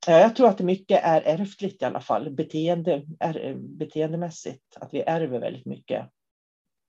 jag 0.07 0.37
tror 0.37 0.49
att 0.49 0.61
mycket 0.61 1.01
är 1.05 1.23
ärftligt 1.23 1.83
i 1.83 1.85
alla 1.85 2.01
fall, 2.01 2.31
beteende, 2.31 3.03
är, 3.21 3.55
beteendemässigt, 3.59 4.77
att 4.77 4.95
vi 4.95 5.01
ärver 5.01 5.39
väldigt 5.39 5.67
mycket. 5.67 6.07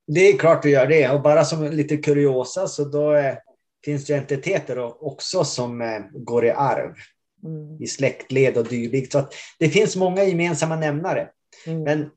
Det 0.07 0.19
är 0.19 0.37
klart 0.37 0.65
vi 0.65 0.71
gör 0.71 0.87
det 0.87 1.09
och 1.09 1.21
bara 1.21 1.43
som 1.43 1.63
lite 1.63 1.97
kuriosa 1.97 2.67
så 2.67 2.85
då 2.85 3.11
är, 3.11 3.39
finns 3.85 4.05
det 4.05 4.17
entiteter 4.17 5.03
också 5.05 5.43
som 5.43 5.81
eh, 5.81 5.99
går 6.11 6.45
i 6.45 6.51
arv 6.51 6.95
mm. 7.43 7.81
i 7.83 7.87
släktled 7.87 8.57
och 8.57 8.67
dylikt. 8.67 9.11
Så 9.11 9.27
det 9.59 9.69
finns 9.69 9.95
många 9.95 10.23
gemensamma 10.23 10.75
nämnare. 10.75 11.29
Mm. 11.65 11.83
Men 11.83 12.09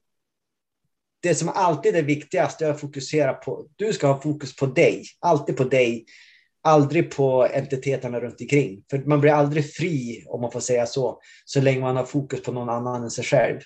det 1.23 1.35
som 1.35 1.49
alltid 1.49 1.97
är 1.97 2.03
viktigast 2.03 2.63
är 2.63 2.71
att 2.71 2.81
fokusera 2.81 3.35
på, 3.35 3.67
du 3.77 3.93
ska 3.93 4.07
ha 4.07 4.21
fokus 4.21 4.57
på 4.57 4.67
dig, 4.67 5.05
alltid 5.21 5.57
på 5.57 5.65
dig 5.65 6.07
aldrig 6.63 7.11
på 7.11 7.49
entiteterna 7.53 8.21
runt 8.21 8.41
omkring. 8.41 8.85
För 8.91 8.99
man 8.99 9.21
blir 9.21 9.33
aldrig 9.33 9.75
fri, 9.75 10.25
om 10.29 10.41
man 10.41 10.53
får 10.53 10.61
säga 10.61 10.87
så, 10.87 11.21
så 11.45 11.61
länge 11.61 11.81
man 11.81 11.97
har 11.97 12.05
fokus 12.05 12.43
på 12.43 12.53
någon 12.53 12.69
annan 12.69 13.03
än 13.03 13.11
sig 13.11 13.25
själv. 13.25 13.61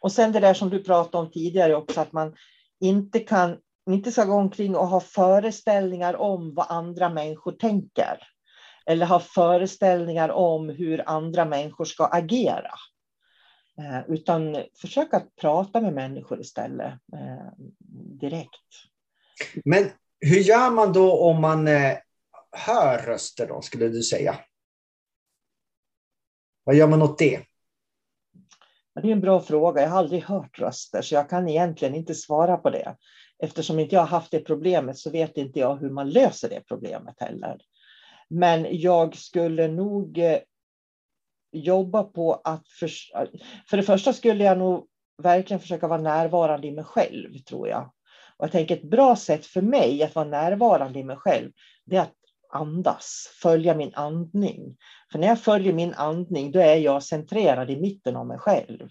Och 0.00 0.12
sen 0.12 0.32
det 0.32 0.40
där 0.40 0.54
som 0.54 0.70
du 0.70 0.84
pratade 0.84 1.24
om 1.24 1.32
tidigare 1.32 1.76
också, 1.76 2.00
att 2.00 2.12
man 2.12 2.34
inte 2.80 3.18
kan 3.18 3.56
inte 3.94 4.12
ska 4.12 4.24
gå 4.24 4.34
omkring 4.34 4.76
och 4.76 4.88
ha 4.88 5.00
föreställningar 5.00 6.16
om 6.16 6.54
vad 6.54 6.66
andra 6.68 7.08
människor 7.08 7.52
tänker. 7.52 8.18
Eller 8.86 9.06
ha 9.06 9.20
föreställningar 9.20 10.28
om 10.28 10.68
hur 10.68 11.08
andra 11.08 11.44
människor 11.44 11.84
ska 11.84 12.06
agera. 12.06 12.70
Eh, 13.78 14.10
utan 14.10 14.64
försöka 14.80 15.22
prata 15.40 15.80
med 15.80 15.92
människor 15.92 16.40
istället 16.40 16.92
eh, 17.12 17.66
direkt. 18.20 18.60
Men 19.64 19.90
hur 20.20 20.38
gör 20.38 20.70
man 20.70 20.92
då 20.92 21.18
om 21.18 21.40
man 21.40 21.68
eh, 21.68 21.98
hör 22.52 22.98
röster 22.98 23.46
då, 23.46 23.60
skulle 23.60 23.88
du 23.88 24.02
säga? 24.02 24.38
Vad 26.64 26.74
gör 26.74 26.86
man 26.86 27.02
åt 27.02 27.18
det? 27.18 27.42
Det 29.02 29.08
är 29.08 29.12
en 29.12 29.20
bra 29.20 29.40
fråga. 29.40 29.82
Jag 29.82 29.88
har 29.88 29.98
aldrig 29.98 30.22
hört 30.22 30.58
röster, 30.58 31.02
så 31.02 31.14
jag 31.14 31.30
kan 31.30 31.48
egentligen 31.48 31.94
inte 31.94 32.14
svara 32.14 32.56
på 32.56 32.70
det. 32.70 32.96
Eftersom 33.42 33.78
inte 33.78 33.94
jag 33.94 34.02
har 34.02 34.06
haft 34.06 34.30
det 34.30 34.40
problemet 34.40 34.98
så 34.98 35.10
vet 35.10 35.36
inte 35.36 35.58
jag 35.58 35.76
hur 35.76 35.90
man 35.90 36.10
löser 36.10 36.48
det 36.48 36.60
problemet 36.68 37.20
heller. 37.20 37.60
Men 38.28 38.66
jag 38.70 39.16
skulle 39.16 39.68
nog 39.68 40.18
eh, 40.18 40.38
jobba 41.52 42.02
på 42.02 42.34
att... 42.34 42.68
För, 42.68 42.88
för 43.68 43.76
det 43.76 43.82
första 43.82 44.12
skulle 44.12 44.44
jag 44.44 44.58
nog 44.58 44.86
verkligen 45.22 45.60
försöka 45.60 45.88
vara 45.88 46.00
närvarande 46.00 46.66
i 46.66 46.72
mig 46.72 46.84
själv, 46.84 47.38
tror 47.38 47.68
jag. 47.68 47.92
Och 48.36 48.44
jag 48.44 48.52
tänker 48.52 48.76
ett 48.76 48.90
bra 48.90 49.16
sätt 49.16 49.46
för 49.46 49.62
mig 49.62 50.02
att 50.02 50.14
vara 50.14 50.28
närvarande 50.28 50.98
i 50.98 51.04
mig 51.04 51.16
själv, 51.16 51.52
det 51.84 51.96
är 51.96 52.00
att 52.00 52.14
andas, 52.52 53.30
följa 53.42 53.74
min 53.74 53.94
andning. 53.94 54.76
För 55.12 55.18
när 55.18 55.28
jag 55.28 55.40
följer 55.40 55.72
min 55.72 55.94
andning, 55.94 56.50
då 56.50 56.58
är 56.58 56.76
jag 56.76 57.02
centrerad 57.02 57.70
i 57.70 57.80
mitten 57.80 58.16
av 58.16 58.26
mig 58.26 58.38
själv. 58.38 58.88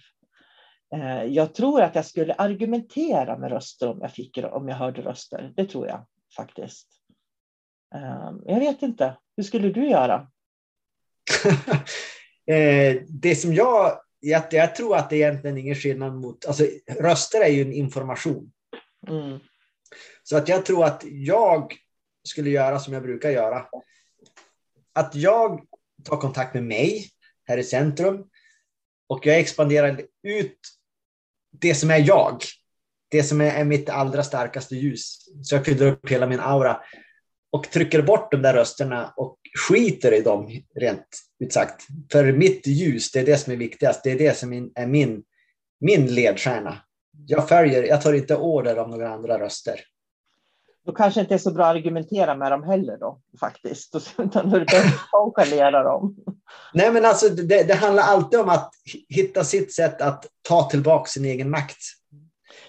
Eh, 0.94 1.24
jag 1.24 1.54
tror 1.54 1.82
att 1.82 1.96
jag 1.96 2.06
skulle 2.06 2.34
argumentera 2.34 3.38
med 3.38 3.52
röster 3.52 3.90
om 3.90 4.00
jag, 4.02 4.12
fick, 4.12 4.40
om 4.52 4.68
jag 4.68 4.76
hörde 4.76 5.02
röster. 5.02 5.54
Det 5.56 5.66
tror 5.66 5.88
jag 5.88 6.06
faktiskt. 6.36 6.88
Eh, 7.96 8.32
jag 8.46 8.60
vet 8.60 8.82
inte. 8.82 9.18
Hur 9.38 9.44
skulle 9.44 9.70
du 9.70 9.90
göra? 9.90 10.28
Eh, 12.48 13.02
det 13.08 13.36
som 13.36 13.54
jag, 13.54 14.00
jag... 14.20 14.44
Jag 14.52 14.76
tror 14.76 14.96
att 14.96 15.10
det 15.10 15.18
egentligen 15.18 15.58
är 15.58 15.62
ingen 15.62 15.76
skillnad 15.76 16.16
mot... 16.16 16.46
Alltså, 16.46 16.64
röster 17.00 17.42
är 17.42 17.50
ju 17.50 17.62
en 17.62 17.74
information. 17.74 18.52
Mm. 19.08 19.40
Så 20.24 20.38
att 20.38 20.50
jag 20.50 20.66
tror 20.66 20.86
att 20.86 21.04
jag 21.06 21.76
skulle 22.28 22.50
göra 22.50 22.80
som 22.80 22.94
jag 22.94 23.04
brukar 23.04 23.30
göra. 23.30 23.66
Att 24.94 25.16
jag 25.16 25.62
tar 26.04 26.18
kontakt 26.18 26.54
med 26.54 26.64
mig 26.64 27.10
här 27.48 27.58
i 27.58 27.64
centrum 27.64 28.30
och 29.10 29.26
jag 29.26 29.40
expanderar 29.40 30.02
ut 30.24 30.60
det 31.52 31.76
som 31.76 31.92
är 31.92 32.08
jag. 32.08 32.42
Det 33.12 33.24
som 33.24 33.42
är 33.42 33.64
mitt 33.64 33.90
allra 33.90 34.24
starkaste 34.24 34.76
ljus. 34.76 35.30
Så 35.44 35.56
jag 35.56 35.66
fyller 35.66 35.88
upp 35.88 36.10
hela 36.10 36.28
min 36.28 36.40
aura 36.40 36.82
och 37.52 37.70
trycker 37.72 38.02
bort 38.02 38.32
de 38.32 38.42
där 38.42 38.54
rösterna 38.54 39.14
och 39.18 39.38
skiter 39.68 40.12
i 40.12 40.22
dem, 40.22 40.62
rent 40.76 41.08
ut 41.40 41.54
sagt. 41.54 41.86
För 42.12 42.32
mitt 42.32 42.68
ljus, 42.68 43.12
det 43.12 43.20
är 43.20 43.26
det 43.26 43.38
som 43.38 43.54
är 43.54 43.58
viktigast. 43.58 44.04
Det 44.04 44.12
är 44.12 44.18
det 44.18 44.38
som 44.38 44.72
är 44.76 44.88
min, 44.88 45.24
min 45.80 46.06
ledstjärna. 46.06 46.78
Jag 47.28 47.50
följer, 47.50 47.84
jag 47.84 48.02
tar 48.02 48.14
inte 48.14 48.36
order 48.36 48.76
av 48.76 48.90
några 48.90 49.10
andra 49.10 49.40
röster. 49.40 49.80
Då 50.86 50.92
kanske 50.92 51.22
inte 51.22 51.34
är 51.34 51.38
så 51.38 51.52
bra 51.52 51.66
att 51.66 51.76
argumentera 51.76 52.36
med 52.36 52.52
dem 52.52 52.64
heller 52.64 52.98
då, 52.98 53.20
faktiskt. 53.40 53.96
Utan 54.18 54.50
då 54.50 54.56
är 54.56 54.60
det 54.60 54.66
bättre 54.66 54.88
att 54.88 55.14
nonchalera 55.14 55.84
dem. 55.84 56.16
Nej, 56.74 56.92
men 56.92 57.06
alltså 57.06 57.30
det, 57.30 57.64
det, 57.64 57.74
handlar 57.74 58.04
alltid 58.04 58.40
om 58.40 58.50
att 58.50 58.72
hitta 59.10 59.44
sitt 59.44 59.74
sätt 59.74 60.02
att 60.02 60.26
ta 60.42 60.70
tillbaka 60.70 61.06
sin 61.06 61.26
egen 61.26 61.50
makt. 61.50 61.78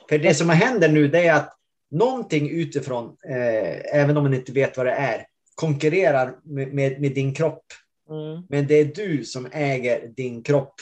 För 0.09 0.19
det 0.19 0.35
som 0.35 0.51
händer 0.51 0.89
nu, 0.89 1.09
det 1.09 1.27
är 1.27 1.35
att 1.35 1.57
någonting 1.91 2.51
utifrån, 2.51 3.17
eh, 3.29 4.01
även 4.01 4.17
om 4.17 4.23
man 4.23 4.35
inte 4.35 4.53
vet 4.53 4.77
vad 4.77 4.87
det 4.87 4.93
är, 4.93 5.27
konkurrerar 5.55 6.35
med, 6.43 6.75
med, 6.75 7.01
med 7.01 7.15
din 7.15 7.35
kropp. 7.35 7.65
Mm. 8.11 8.43
Men 8.49 8.67
det 8.67 8.75
är 8.75 8.85
du 8.85 9.25
som 9.25 9.49
äger 9.53 10.09
din 10.09 10.43
kropp. 10.43 10.75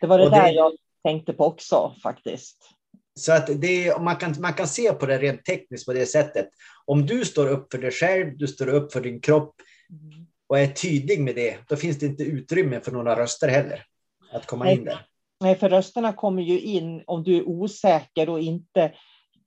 Det 0.00 0.06
var 0.06 0.18
det, 0.18 0.24
det 0.24 0.30
där 0.30 0.52
jag 0.52 0.72
tänkte 1.04 1.32
på 1.32 1.44
också 1.44 1.94
faktiskt. 2.02 2.73
Så 3.14 3.32
att 3.32 3.60
det, 3.60 4.00
man, 4.00 4.16
kan, 4.16 4.34
man 4.40 4.52
kan 4.52 4.68
se 4.68 4.92
på 4.92 5.06
det 5.06 5.18
rent 5.18 5.44
tekniskt 5.44 5.86
på 5.86 5.92
det 5.92 6.06
sättet. 6.06 6.48
Om 6.84 7.06
du 7.06 7.24
står 7.24 7.48
upp 7.48 7.72
för 7.72 7.78
dig 7.78 7.90
själv, 7.90 8.36
du 8.36 8.46
står 8.46 8.68
upp 8.68 8.92
för 8.92 9.00
din 9.00 9.20
kropp 9.20 9.54
och 10.46 10.58
är 10.58 10.66
tydlig 10.66 11.20
med 11.20 11.34
det, 11.34 11.58
då 11.68 11.76
finns 11.76 11.98
det 11.98 12.06
inte 12.06 12.22
utrymme 12.22 12.80
för 12.80 12.92
några 12.92 13.16
röster 13.16 13.48
heller 13.48 13.84
att 14.32 14.46
komma 14.46 14.70
in 14.70 14.84
där. 14.84 15.06
Nej, 15.40 15.56
för 15.56 15.68
rösterna 15.68 16.12
kommer 16.12 16.42
ju 16.42 16.60
in 16.60 17.02
om 17.06 17.22
du 17.22 17.36
är 17.36 17.48
osäker 17.48 18.28
och 18.28 18.40
inte 18.40 18.94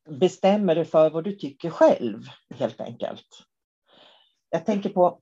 bestämmer 0.10 0.76
dig 0.76 0.86
för 0.86 1.10
vad 1.10 1.24
du 1.24 1.36
tycker 1.36 1.70
själv, 1.70 2.24
helt 2.56 2.82
enkelt. 2.82 3.28
Jag 4.50 4.66
tänker 4.66 4.90
på, 4.90 5.22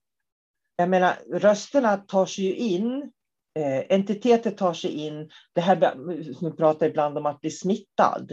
jag 0.75 0.89
menar, 0.89 1.15
rösterna 1.31 1.97
tar 1.97 2.25
sig 2.25 2.45
ju 2.45 2.55
in 2.55 3.11
entiteter 3.89 4.51
tar 4.51 4.73
sig 4.73 4.91
in, 4.91 5.29
det 5.53 5.61
här, 5.61 5.93
vi 6.41 6.51
pratar 6.51 6.85
ibland 6.85 7.17
om 7.17 7.25
att 7.25 7.41
bli 7.41 7.51
smittad, 7.51 8.31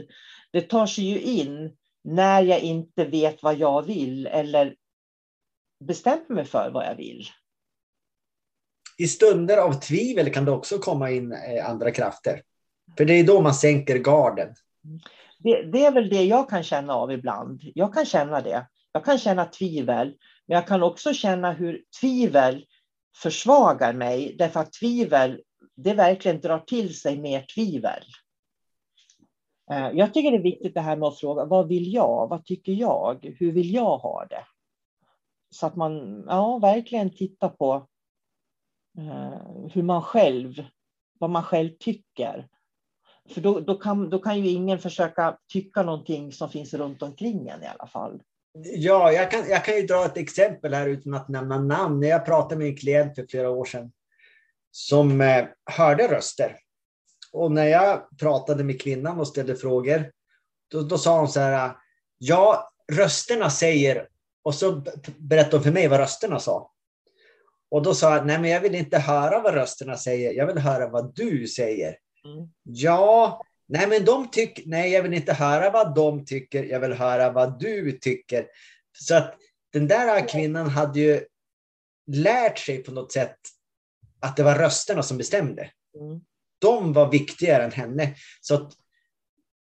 det 0.53 0.61
tar 0.61 0.87
sig 0.87 1.05
ju 1.05 1.21
in 1.21 1.77
när 2.05 2.43
jag 2.43 2.61
inte 2.61 3.05
vet 3.05 3.43
vad 3.43 3.59
jag 3.59 3.83
vill 3.83 4.27
eller 4.27 4.75
bestämmer 5.85 6.35
mig 6.35 6.45
för 6.45 6.71
vad 6.71 6.87
jag 6.87 6.97
vill. 6.97 7.27
I 8.99 9.09
stunder 9.09 9.59
av 9.59 9.73
tvivel 9.73 10.33
kan 10.33 10.45
det 10.45 10.51
också 10.51 10.79
komma 10.79 11.11
in 11.11 11.33
eh, 11.33 11.71
andra 11.71 11.91
krafter. 11.91 12.43
För 12.97 13.05
det 13.05 13.15
är 13.15 13.25
då 13.25 13.41
man 13.41 13.55
sänker 13.55 13.99
garden. 13.99 14.55
Det, 15.39 15.63
det, 15.63 15.85
är 15.85 15.93
väl 15.93 16.09
det 16.09 16.25
jag 16.25 16.51
kan 16.51 16.63
känna 16.63 16.95
av 16.95 17.13
ibland. 17.13 17.61
Jag 17.75 17.95
kan 17.95 18.07
känna 18.07 18.41
det. 18.41 18.67
Jag 18.93 19.05
kan 19.05 19.19
känna 19.19 19.45
tvivel, 19.45 20.15
men 20.47 20.55
jag 20.55 20.67
kan 20.67 20.83
också 20.83 21.15
känna 21.15 21.53
hur 21.53 21.85
tvivel 22.01 22.65
försvagar 23.15 23.93
mig 23.93 24.35
därför 24.39 24.61
att 24.61 24.73
tvivel, 24.73 25.43
det 25.75 25.95
verkligen 25.95 26.41
drar 26.41 26.59
till 26.59 26.99
sig 27.01 27.21
mer 27.21 27.47
tvivel. 27.55 28.03
Eh, 29.71 29.91
jag 29.93 30.15
tycker 30.15 30.31
det 30.31 30.37
är 30.37 30.43
viktigt 30.43 30.75
det 30.75 30.81
här 30.81 30.97
med 30.97 31.09
att 31.09 31.19
fråga 31.19 31.45
vad 31.45 31.69
vill 31.69 31.95
jag? 31.95 32.29
Vad 32.29 32.45
tycker 32.45 32.73
jag? 32.73 33.35
Hur 33.39 33.53
vill 33.53 33.75
jag 33.75 33.99
ha 33.99 34.27
det? 34.31 34.45
Så 35.51 35.67
att 35.67 35.77
man 35.77 36.25
ja, 36.27 36.59
verkligen 36.59 37.11
tittar 37.11 37.49
på 37.49 37.87
eh, 38.99 39.69
hur 39.73 39.83
man 39.83 40.03
själv, 40.03 40.65
vad 41.19 41.31
man 41.31 41.43
själv 41.43 41.71
tycker. 41.79 42.49
För 43.29 43.41
då, 43.41 43.61
då, 43.61 43.75
kan, 43.75 44.11
då 44.11 44.19
kan 44.19 44.41
ju 44.41 44.51
ingen 44.51 44.79
försöka 44.79 45.39
tycka 45.53 45.83
någonting 45.83 46.33
som 46.33 46.49
finns 46.49 46.75
runt 46.75 47.03
omkring 47.03 47.49
en 47.49 47.63
i 47.63 47.67
alla 47.67 47.87
fall. 47.87 48.23
Ja, 48.55 49.13
jag 49.13 49.31
kan, 49.31 49.49
jag 49.49 49.65
kan 49.65 49.77
ju 49.77 49.83
dra 49.83 50.07
ett 50.07 50.17
exempel 50.17 50.75
här 50.75 50.87
utan 50.87 51.15
att 51.15 51.29
nämna 51.29 51.59
namn. 51.59 52.01
När 52.01 52.09
jag 52.09 52.25
pratade 52.25 52.57
med 52.57 52.67
en 52.67 52.77
klient 52.77 53.15
för 53.15 53.27
flera 53.31 53.51
år 53.51 53.65
sedan 53.65 53.93
som 54.71 55.21
eh, 55.21 55.45
hörde 55.65 56.09
röster. 56.09 56.59
Och 57.33 57.53
när 57.53 57.67
jag 57.67 58.19
pratade 58.19 58.65
med 58.65 58.81
kvinnan 58.81 59.21
och 59.21 59.29
ställde 59.29 59.57
frågor, 59.57 60.11
då, 60.71 60.83
då 60.83 60.99
sa 60.99 61.19
hon 61.19 61.29
så 61.29 61.41
här, 61.41 61.77
ja, 62.19 62.73
rösterna 62.93 63.51
säger, 63.51 64.09
och 64.43 64.55
så 64.55 64.85
berättade 65.19 65.57
hon 65.57 65.65
för 65.65 65.71
mig 65.71 65.89
vad 65.89 66.01
rösterna 66.01 66.39
sa. 66.39 66.73
Och 67.71 67.83
då 67.83 67.95
sa 67.95 68.17
jag, 68.17 68.27
nej 68.27 68.39
men 68.39 68.51
jag 68.51 68.61
vill 68.61 68.75
inte 68.75 68.99
höra 68.99 69.41
vad 69.41 69.55
rösterna 69.55 69.97
säger, 69.97 70.33
jag 70.33 70.47
vill 70.47 70.59
höra 70.59 70.89
vad 70.89 71.15
du 71.15 71.47
säger. 71.47 71.97
Mm. 72.25 72.49
Ja, 72.63 73.43
Nej, 73.67 73.87
men 73.87 74.05
de 74.05 74.31
tycker, 74.31 74.65
nej, 74.67 74.93
jag 74.93 75.03
vill 75.03 75.15
inte 75.15 75.33
höra 75.33 75.71
vad 75.71 75.95
de 75.95 76.25
tycker, 76.25 76.65
jag 76.65 76.81
vill 76.81 76.93
höra 76.93 77.31
vad 77.33 77.61
du 77.61 77.93
tycker. 77.93 78.47
Så 78.99 79.15
att 79.15 79.35
den 79.73 79.89
där 79.89 80.29
kvinnan 80.29 80.69
hade 80.69 81.01
ju 81.01 81.25
lärt 82.07 82.59
sig 82.59 82.79
på 82.79 82.93
något 82.93 83.13
sätt 83.13 83.37
att 84.21 84.37
det 84.37 84.43
var 84.43 84.55
rösterna 84.55 85.03
som 85.03 85.19
bestämde. 85.19 85.71
Mm. 86.01 86.21
De 86.59 86.93
var 86.93 87.11
viktigare 87.11 87.65
än 87.65 87.73
henne. 87.73 88.15
Så 88.41 88.55
att 88.55 88.73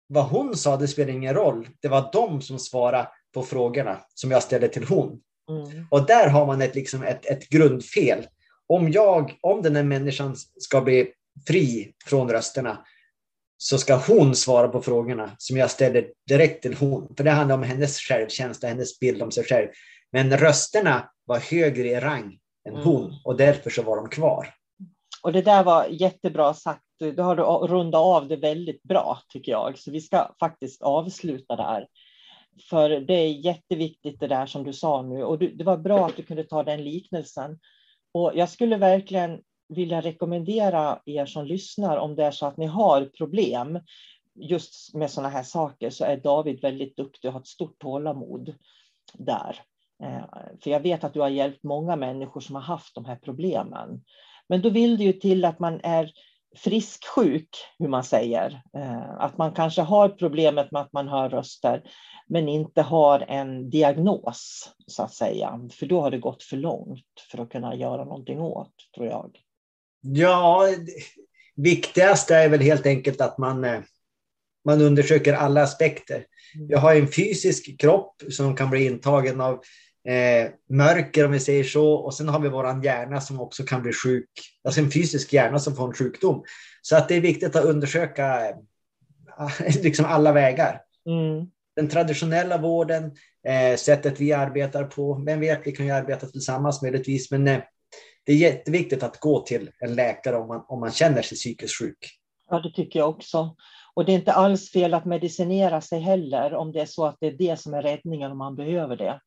vad 0.06 0.24
hon 0.24 0.56
sa, 0.56 0.76
det 0.76 0.88
spelar 0.88 1.12
ingen 1.12 1.34
roll. 1.34 1.68
Det 1.80 1.88
var 1.88 2.10
de 2.12 2.42
som 2.42 2.58
svarade 2.58 3.08
på 3.34 3.42
frågorna 3.42 4.00
som 4.14 4.30
jag 4.30 4.42
ställde 4.42 4.68
till 4.68 4.84
hon. 4.84 5.20
Mm. 5.50 5.86
Och 5.90 6.06
där 6.06 6.28
har 6.28 6.46
man 6.46 6.62
ett, 6.62 6.74
liksom 6.74 7.02
ett, 7.02 7.26
ett 7.26 7.48
grundfel. 7.48 8.26
Om, 8.66 8.92
jag, 8.92 9.38
om 9.40 9.62
den 9.62 9.76
här 9.76 9.82
människan 9.82 10.36
ska 10.58 10.80
bli 10.80 11.12
fri 11.46 11.92
från 12.06 12.30
rösterna, 12.30 12.84
så 13.58 13.78
ska 13.78 13.96
hon 13.96 14.34
svara 14.34 14.68
på 14.68 14.82
frågorna 14.82 15.30
som 15.38 15.56
jag 15.56 15.70
ställer 15.70 16.10
direkt 16.28 16.62
till 16.62 16.74
hon. 16.74 17.14
För 17.16 17.24
det 17.24 17.30
handlar 17.30 17.54
om 17.54 17.62
hennes 17.62 17.98
självkänsla, 17.98 18.68
hennes 18.68 19.00
bild 19.00 19.22
om 19.22 19.30
sig 19.30 19.44
själv. 19.44 19.68
Men 20.12 20.36
rösterna 20.36 21.10
var 21.24 21.38
högre 21.38 21.88
i 21.88 22.00
rang 22.00 22.38
än 22.68 22.74
mm. 22.74 22.84
hon 22.84 23.14
och 23.24 23.36
därför 23.36 23.70
så 23.70 23.82
var 23.82 23.96
de 23.96 24.08
kvar. 24.08 24.54
Och 25.22 25.32
det 25.32 25.42
där 25.42 25.64
var 25.64 25.86
jättebra 25.86 26.54
sagt. 26.54 26.82
Du 26.98 27.22
har 27.22 27.68
rundat 27.68 28.00
av 28.00 28.28
det 28.28 28.36
väldigt 28.36 28.82
bra 28.82 29.18
tycker 29.28 29.52
jag. 29.52 29.78
Så 29.78 29.90
vi 29.90 30.00
ska 30.00 30.34
faktiskt 30.40 30.82
avsluta 30.82 31.56
där. 31.56 31.86
För 32.70 32.90
det 32.90 33.14
är 33.14 33.28
jätteviktigt 33.28 34.20
det 34.20 34.26
där 34.26 34.46
som 34.46 34.64
du 34.64 34.72
sa 34.72 35.02
nu 35.02 35.24
och 35.24 35.38
det 35.38 35.64
var 35.64 35.76
bra 35.76 36.06
att 36.06 36.16
du 36.16 36.22
kunde 36.22 36.44
ta 36.44 36.62
den 36.62 36.84
liknelsen. 36.84 37.58
Och 38.12 38.32
jag 38.34 38.48
skulle 38.48 38.76
verkligen 38.76 39.40
vilja 39.68 40.00
rekommendera 40.00 40.98
er 41.04 41.26
som 41.26 41.46
lyssnar 41.46 41.96
om 41.96 42.16
det 42.16 42.24
är 42.24 42.30
så 42.30 42.46
att 42.46 42.56
ni 42.56 42.66
har 42.66 43.04
problem 43.04 43.80
just 44.34 44.94
med 44.94 45.10
sådana 45.10 45.28
här 45.28 45.42
saker 45.42 45.90
så 45.90 46.04
är 46.04 46.16
David 46.16 46.60
väldigt 46.60 46.96
duktig 46.96 47.28
och 47.28 47.32
har 47.32 47.40
ett 47.40 47.46
stort 47.46 47.78
tålamod 47.78 48.54
där. 49.14 49.60
Eh, 50.02 50.24
för 50.62 50.70
jag 50.70 50.80
vet 50.80 51.04
att 51.04 51.14
du 51.14 51.20
har 51.20 51.28
hjälpt 51.28 51.62
många 51.62 51.96
människor 51.96 52.40
som 52.40 52.54
har 52.54 52.62
haft 52.62 52.94
de 52.94 53.04
här 53.04 53.16
problemen. 53.16 54.04
Men 54.48 54.62
då 54.62 54.70
vill 54.70 54.98
det 54.98 55.04
ju 55.04 55.12
till 55.12 55.44
att 55.44 55.58
man 55.58 55.80
är 55.82 56.12
frisk-sjuk, 56.56 57.48
hur 57.78 57.88
man 57.88 58.04
säger. 58.04 58.62
Eh, 58.74 59.10
att 59.20 59.38
man 59.38 59.52
kanske 59.52 59.82
har 59.82 60.08
problemet 60.08 60.70
med 60.70 60.82
att 60.82 60.92
man 60.92 61.08
hör 61.08 61.28
röster, 61.28 61.82
men 62.26 62.48
inte 62.48 62.82
har 62.82 63.24
en 63.28 63.70
diagnos, 63.70 64.72
så 64.86 65.02
att 65.02 65.14
säga. 65.14 65.60
För 65.72 65.86
då 65.86 66.00
har 66.00 66.10
det 66.10 66.18
gått 66.18 66.42
för 66.42 66.56
långt 66.56 67.26
för 67.30 67.38
att 67.38 67.50
kunna 67.50 67.74
göra 67.74 68.04
någonting 68.04 68.40
åt, 68.40 68.72
tror 68.94 69.06
jag. 69.06 69.38
Ja, 70.00 70.68
viktigast 71.56 72.30
är 72.30 72.48
väl 72.48 72.60
helt 72.60 72.86
enkelt 72.86 73.20
att 73.20 73.38
man, 73.38 73.64
eh, 73.64 73.80
man 74.64 74.80
undersöker 74.80 75.34
alla 75.34 75.62
aspekter. 75.62 76.24
Jag 76.54 76.78
mm. 76.78 76.82
har 76.82 76.94
en 76.94 77.08
fysisk 77.08 77.80
kropp 77.80 78.22
som 78.30 78.56
kan 78.56 78.70
bli 78.70 78.84
intagen 78.84 79.40
av 79.40 79.62
eh, 80.08 80.50
mörker 80.70 81.24
om 81.24 81.32
vi 81.32 81.40
säger 81.40 81.64
så. 81.64 81.92
Och 81.92 82.14
sen 82.14 82.28
har 82.28 82.40
vi 82.40 82.48
våran 82.48 82.82
hjärna 82.82 83.20
som 83.20 83.40
också 83.40 83.62
kan 83.62 83.82
bli 83.82 83.92
sjuk. 83.92 84.30
Alltså 84.64 84.80
en 84.80 84.90
fysisk 84.90 85.32
hjärna 85.32 85.58
som 85.58 85.76
får 85.76 85.86
en 85.88 85.94
sjukdom. 85.94 86.44
Så 86.82 86.96
att 86.96 87.08
det 87.08 87.14
är 87.14 87.20
viktigt 87.20 87.56
att 87.56 87.64
undersöka 87.64 88.48
eh, 88.48 88.56
liksom 89.82 90.04
alla 90.04 90.32
vägar. 90.32 90.80
Mm. 91.06 91.46
Den 91.76 91.88
traditionella 91.88 92.58
vården, 92.58 93.04
eh, 93.48 93.76
sättet 93.76 94.20
vi 94.20 94.32
arbetar 94.32 94.84
på. 94.84 95.22
Vem 95.26 95.40
vet, 95.40 95.60
vi 95.64 95.72
kan 95.72 95.86
ju 95.86 95.92
arbeta 95.92 96.26
tillsammans 96.26 96.82
möjligtvis. 96.82 97.30
Men 97.30 97.48
eh, 97.48 97.60
det 98.28 98.34
är 98.34 98.36
jätteviktigt 98.36 99.02
att 99.02 99.20
gå 99.20 99.40
till 99.40 99.70
en 99.78 99.94
läkare 99.94 100.36
om 100.36 100.48
man, 100.48 100.64
om 100.68 100.80
man 100.80 100.90
känner 100.90 101.22
sig 101.22 101.36
psykiskt 101.36 101.78
sjuk. 101.78 101.98
Ja, 102.50 102.60
det 102.60 102.70
tycker 102.70 102.98
jag 102.98 103.08
också. 103.08 103.56
Och 103.94 104.04
det 104.04 104.12
är 104.12 104.14
inte 104.14 104.32
alls 104.32 104.70
fel 104.70 104.94
att 104.94 105.04
medicinera 105.04 105.80
sig 105.80 106.00
heller 106.00 106.54
om 106.54 106.72
det 106.72 106.80
är 106.80 106.86
så 106.86 107.06
att 107.06 107.16
det 107.20 107.26
är 107.26 107.32
det 107.32 107.60
som 107.60 107.74
är 107.74 107.82
räddningen 107.82 108.30
om 108.30 108.38
man 108.38 108.56
behöver 108.56 108.96
det. 108.96 109.20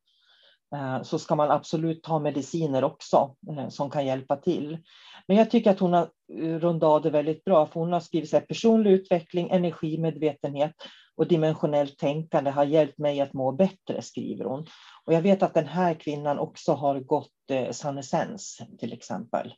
Eh, 0.74 1.02
så 1.02 1.18
ska 1.18 1.34
man 1.34 1.50
absolut 1.50 2.02
ta 2.02 2.18
mediciner 2.18 2.84
också 2.84 3.36
eh, 3.50 3.68
som 3.68 3.90
kan 3.90 4.06
hjälpa 4.06 4.36
till. 4.36 4.78
Men 5.28 5.36
jag 5.36 5.50
tycker 5.50 5.70
att 5.70 5.80
hon 5.80 5.92
har 5.92 6.08
eh, 6.32 6.58
rundat 6.58 6.88
av 6.88 7.02
det 7.02 7.10
väldigt 7.10 7.44
bra, 7.44 7.66
för 7.66 7.80
hon 7.80 7.92
har 7.92 8.00
skrivit 8.00 8.30
så 8.30 8.36
här, 8.36 8.46
personlig 8.46 8.90
utveckling, 8.90 9.50
energimedvetenhet 9.50 10.74
och 11.16 11.28
dimensionellt 11.28 11.98
tänkande 11.98 12.50
har 12.50 12.64
hjälpt 12.64 12.98
mig 12.98 13.20
att 13.20 13.32
må 13.32 13.52
bättre, 13.52 14.02
skriver 14.02 14.44
hon. 14.44 14.66
Och 15.04 15.12
jag 15.12 15.22
vet 15.22 15.42
att 15.42 15.54
den 15.54 15.66
här 15.66 15.94
kvinnan 15.94 16.38
också 16.38 16.72
har 16.72 17.00
gått 17.00 17.50
eh, 17.50 17.70
Sannesens 17.70 18.60
till 18.78 18.92
exempel. 18.92 19.54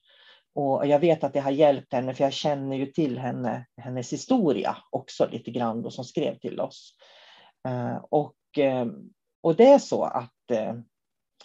Och 0.55 0.87
jag 0.87 0.99
vet 0.99 1.25
att 1.25 1.33
det 1.33 1.41
har 1.41 1.51
hjälpt 1.51 1.93
henne, 1.93 2.15
för 2.15 2.25
jag 2.25 2.33
känner 2.33 2.77
ju 2.77 2.87
till 2.87 3.19
henne, 3.19 3.67
hennes 3.77 4.13
historia 4.13 4.77
också 4.91 5.29
lite 5.31 5.51
grann, 5.51 5.83
då, 5.83 5.91
som 5.91 6.05
skrev 6.05 6.39
till 6.39 6.61
oss. 6.61 6.95
Eh, 7.69 7.97
och, 8.11 8.59
eh, 8.59 8.87
och 9.43 9.57
det 9.57 9.67
är 9.67 9.79
så 9.79 10.05
att 10.05 10.51
eh, 10.51 10.75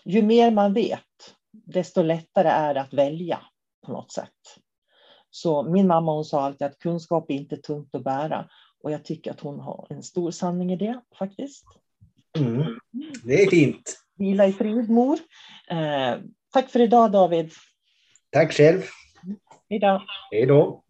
ju 0.05 0.21
mer 0.21 0.51
man 0.51 0.73
vet, 0.73 1.35
desto 1.51 2.01
lättare 2.01 2.47
är 2.47 2.73
det 2.73 2.81
att 2.81 2.93
välja 2.93 3.39
på 3.85 3.91
något 3.91 4.11
sätt. 4.11 4.59
Så 5.29 5.63
min 5.63 5.87
mamma 5.87 6.11
hon 6.11 6.25
sa 6.25 6.41
alltid 6.41 6.67
att 6.67 6.79
kunskap 6.79 7.31
är 7.31 7.35
inte 7.35 7.57
tungt 7.57 7.95
att 7.95 8.03
bära. 8.03 8.49
Och 8.83 8.91
jag 8.91 9.05
tycker 9.05 9.31
att 9.31 9.39
hon 9.39 9.59
har 9.59 9.87
en 9.89 10.03
stor 10.03 10.31
sanning 10.31 10.71
i 10.71 10.75
det 10.75 11.01
faktiskt. 11.19 11.65
Mm. 12.37 12.79
Det 13.23 13.43
är 13.43 13.49
fint. 13.49 13.99
Vila 14.15 14.47
i 14.47 14.53
frid 14.53 14.89
mor. 14.89 15.19
Eh, 15.69 16.17
tack 16.53 16.69
för 16.69 16.79
idag 16.79 17.11
David. 17.11 17.51
Tack 18.31 18.53
själv. 18.53 18.81
Hej 19.69 19.79
då. 19.79 20.03
Hej 20.31 20.45
då. 20.45 20.83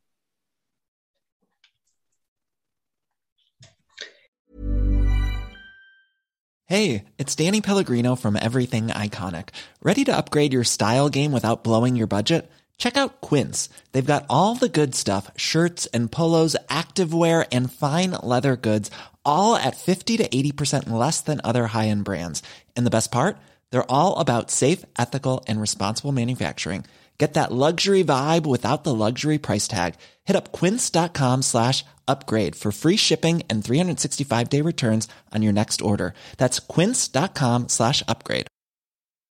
Hey, 6.69 7.06
it's 7.17 7.36
Danny 7.36 7.62
Pellegrino 7.62 8.15
from 8.15 8.36
Everything 8.36 8.89
Iconic. 8.89 9.47
Ready 9.82 10.04
to 10.06 10.15
upgrade 10.15 10.54
your 10.54 10.63
style 10.63 11.10
game 11.10 11.32
without 11.32 11.63
blowing 11.63 11.95
your 11.95 12.06
budget? 12.06 12.47
Check 12.79 12.97
out 12.97 13.21
Quince. 13.21 13.69
They've 13.91 14.13
got 14.13 14.25
all 14.29 14.55
the 14.55 14.69
good 14.69 14.95
stuff 14.95 15.29
shirts 15.37 15.85
and 15.93 16.11
polos, 16.11 16.55
activewear, 16.69 17.47
and 17.51 17.71
fine 17.71 18.11
leather 18.23 18.55
goods, 18.55 18.89
all 19.23 19.55
at 19.55 19.77
50 19.77 20.17
to 20.17 20.27
80% 20.27 20.89
less 20.89 21.21
than 21.21 21.39
other 21.43 21.67
high 21.67 21.89
end 21.89 22.05
brands. 22.05 22.41
And 22.75 22.87
the 22.87 22.95
best 22.97 23.11
part? 23.11 23.37
They're 23.69 23.91
all 23.91 24.17
about 24.17 24.49
safe, 24.49 24.83
ethical, 24.97 25.43
and 25.47 25.61
responsible 25.61 26.11
manufacturing. 26.11 26.85
Get 27.19 27.33
that 27.33 27.51
luxury 27.51 28.01
vibe 28.01 28.45
without 28.47 28.85
the 28.85 28.95
luxury 28.95 29.37
price 29.37 29.67
tag. 29.67 29.95
Hit 30.23 30.37
up 30.37 30.53
quince.com 30.53 31.41
slash 31.41 31.83
upgrade 32.07 32.55
for 32.55 32.71
free 32.71 32.95
shipping 32.95 33.43
and 33.49 33.63
365 33.63 34.49
day 34.49 34.61
returns 34.61 35.07
on 35.35 35.43
your 35.43 35.53
next 35.53 35.81
order. 35.81 36.13
That's 36.37 36.59
quince.com 36.61 37.67
slash 37.67 38.01
upgrade. 38.07 38.47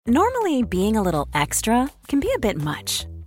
Normally, 0.07 0.63
being 0.63 0.97
a 0.97 1.01
little 1.01 1.27
extra 1.33 1.89
can 2.07 2.19
be 2.19 2.31
a 2.35 2.39
bit 2.39 2.57
much, 2.57 3.05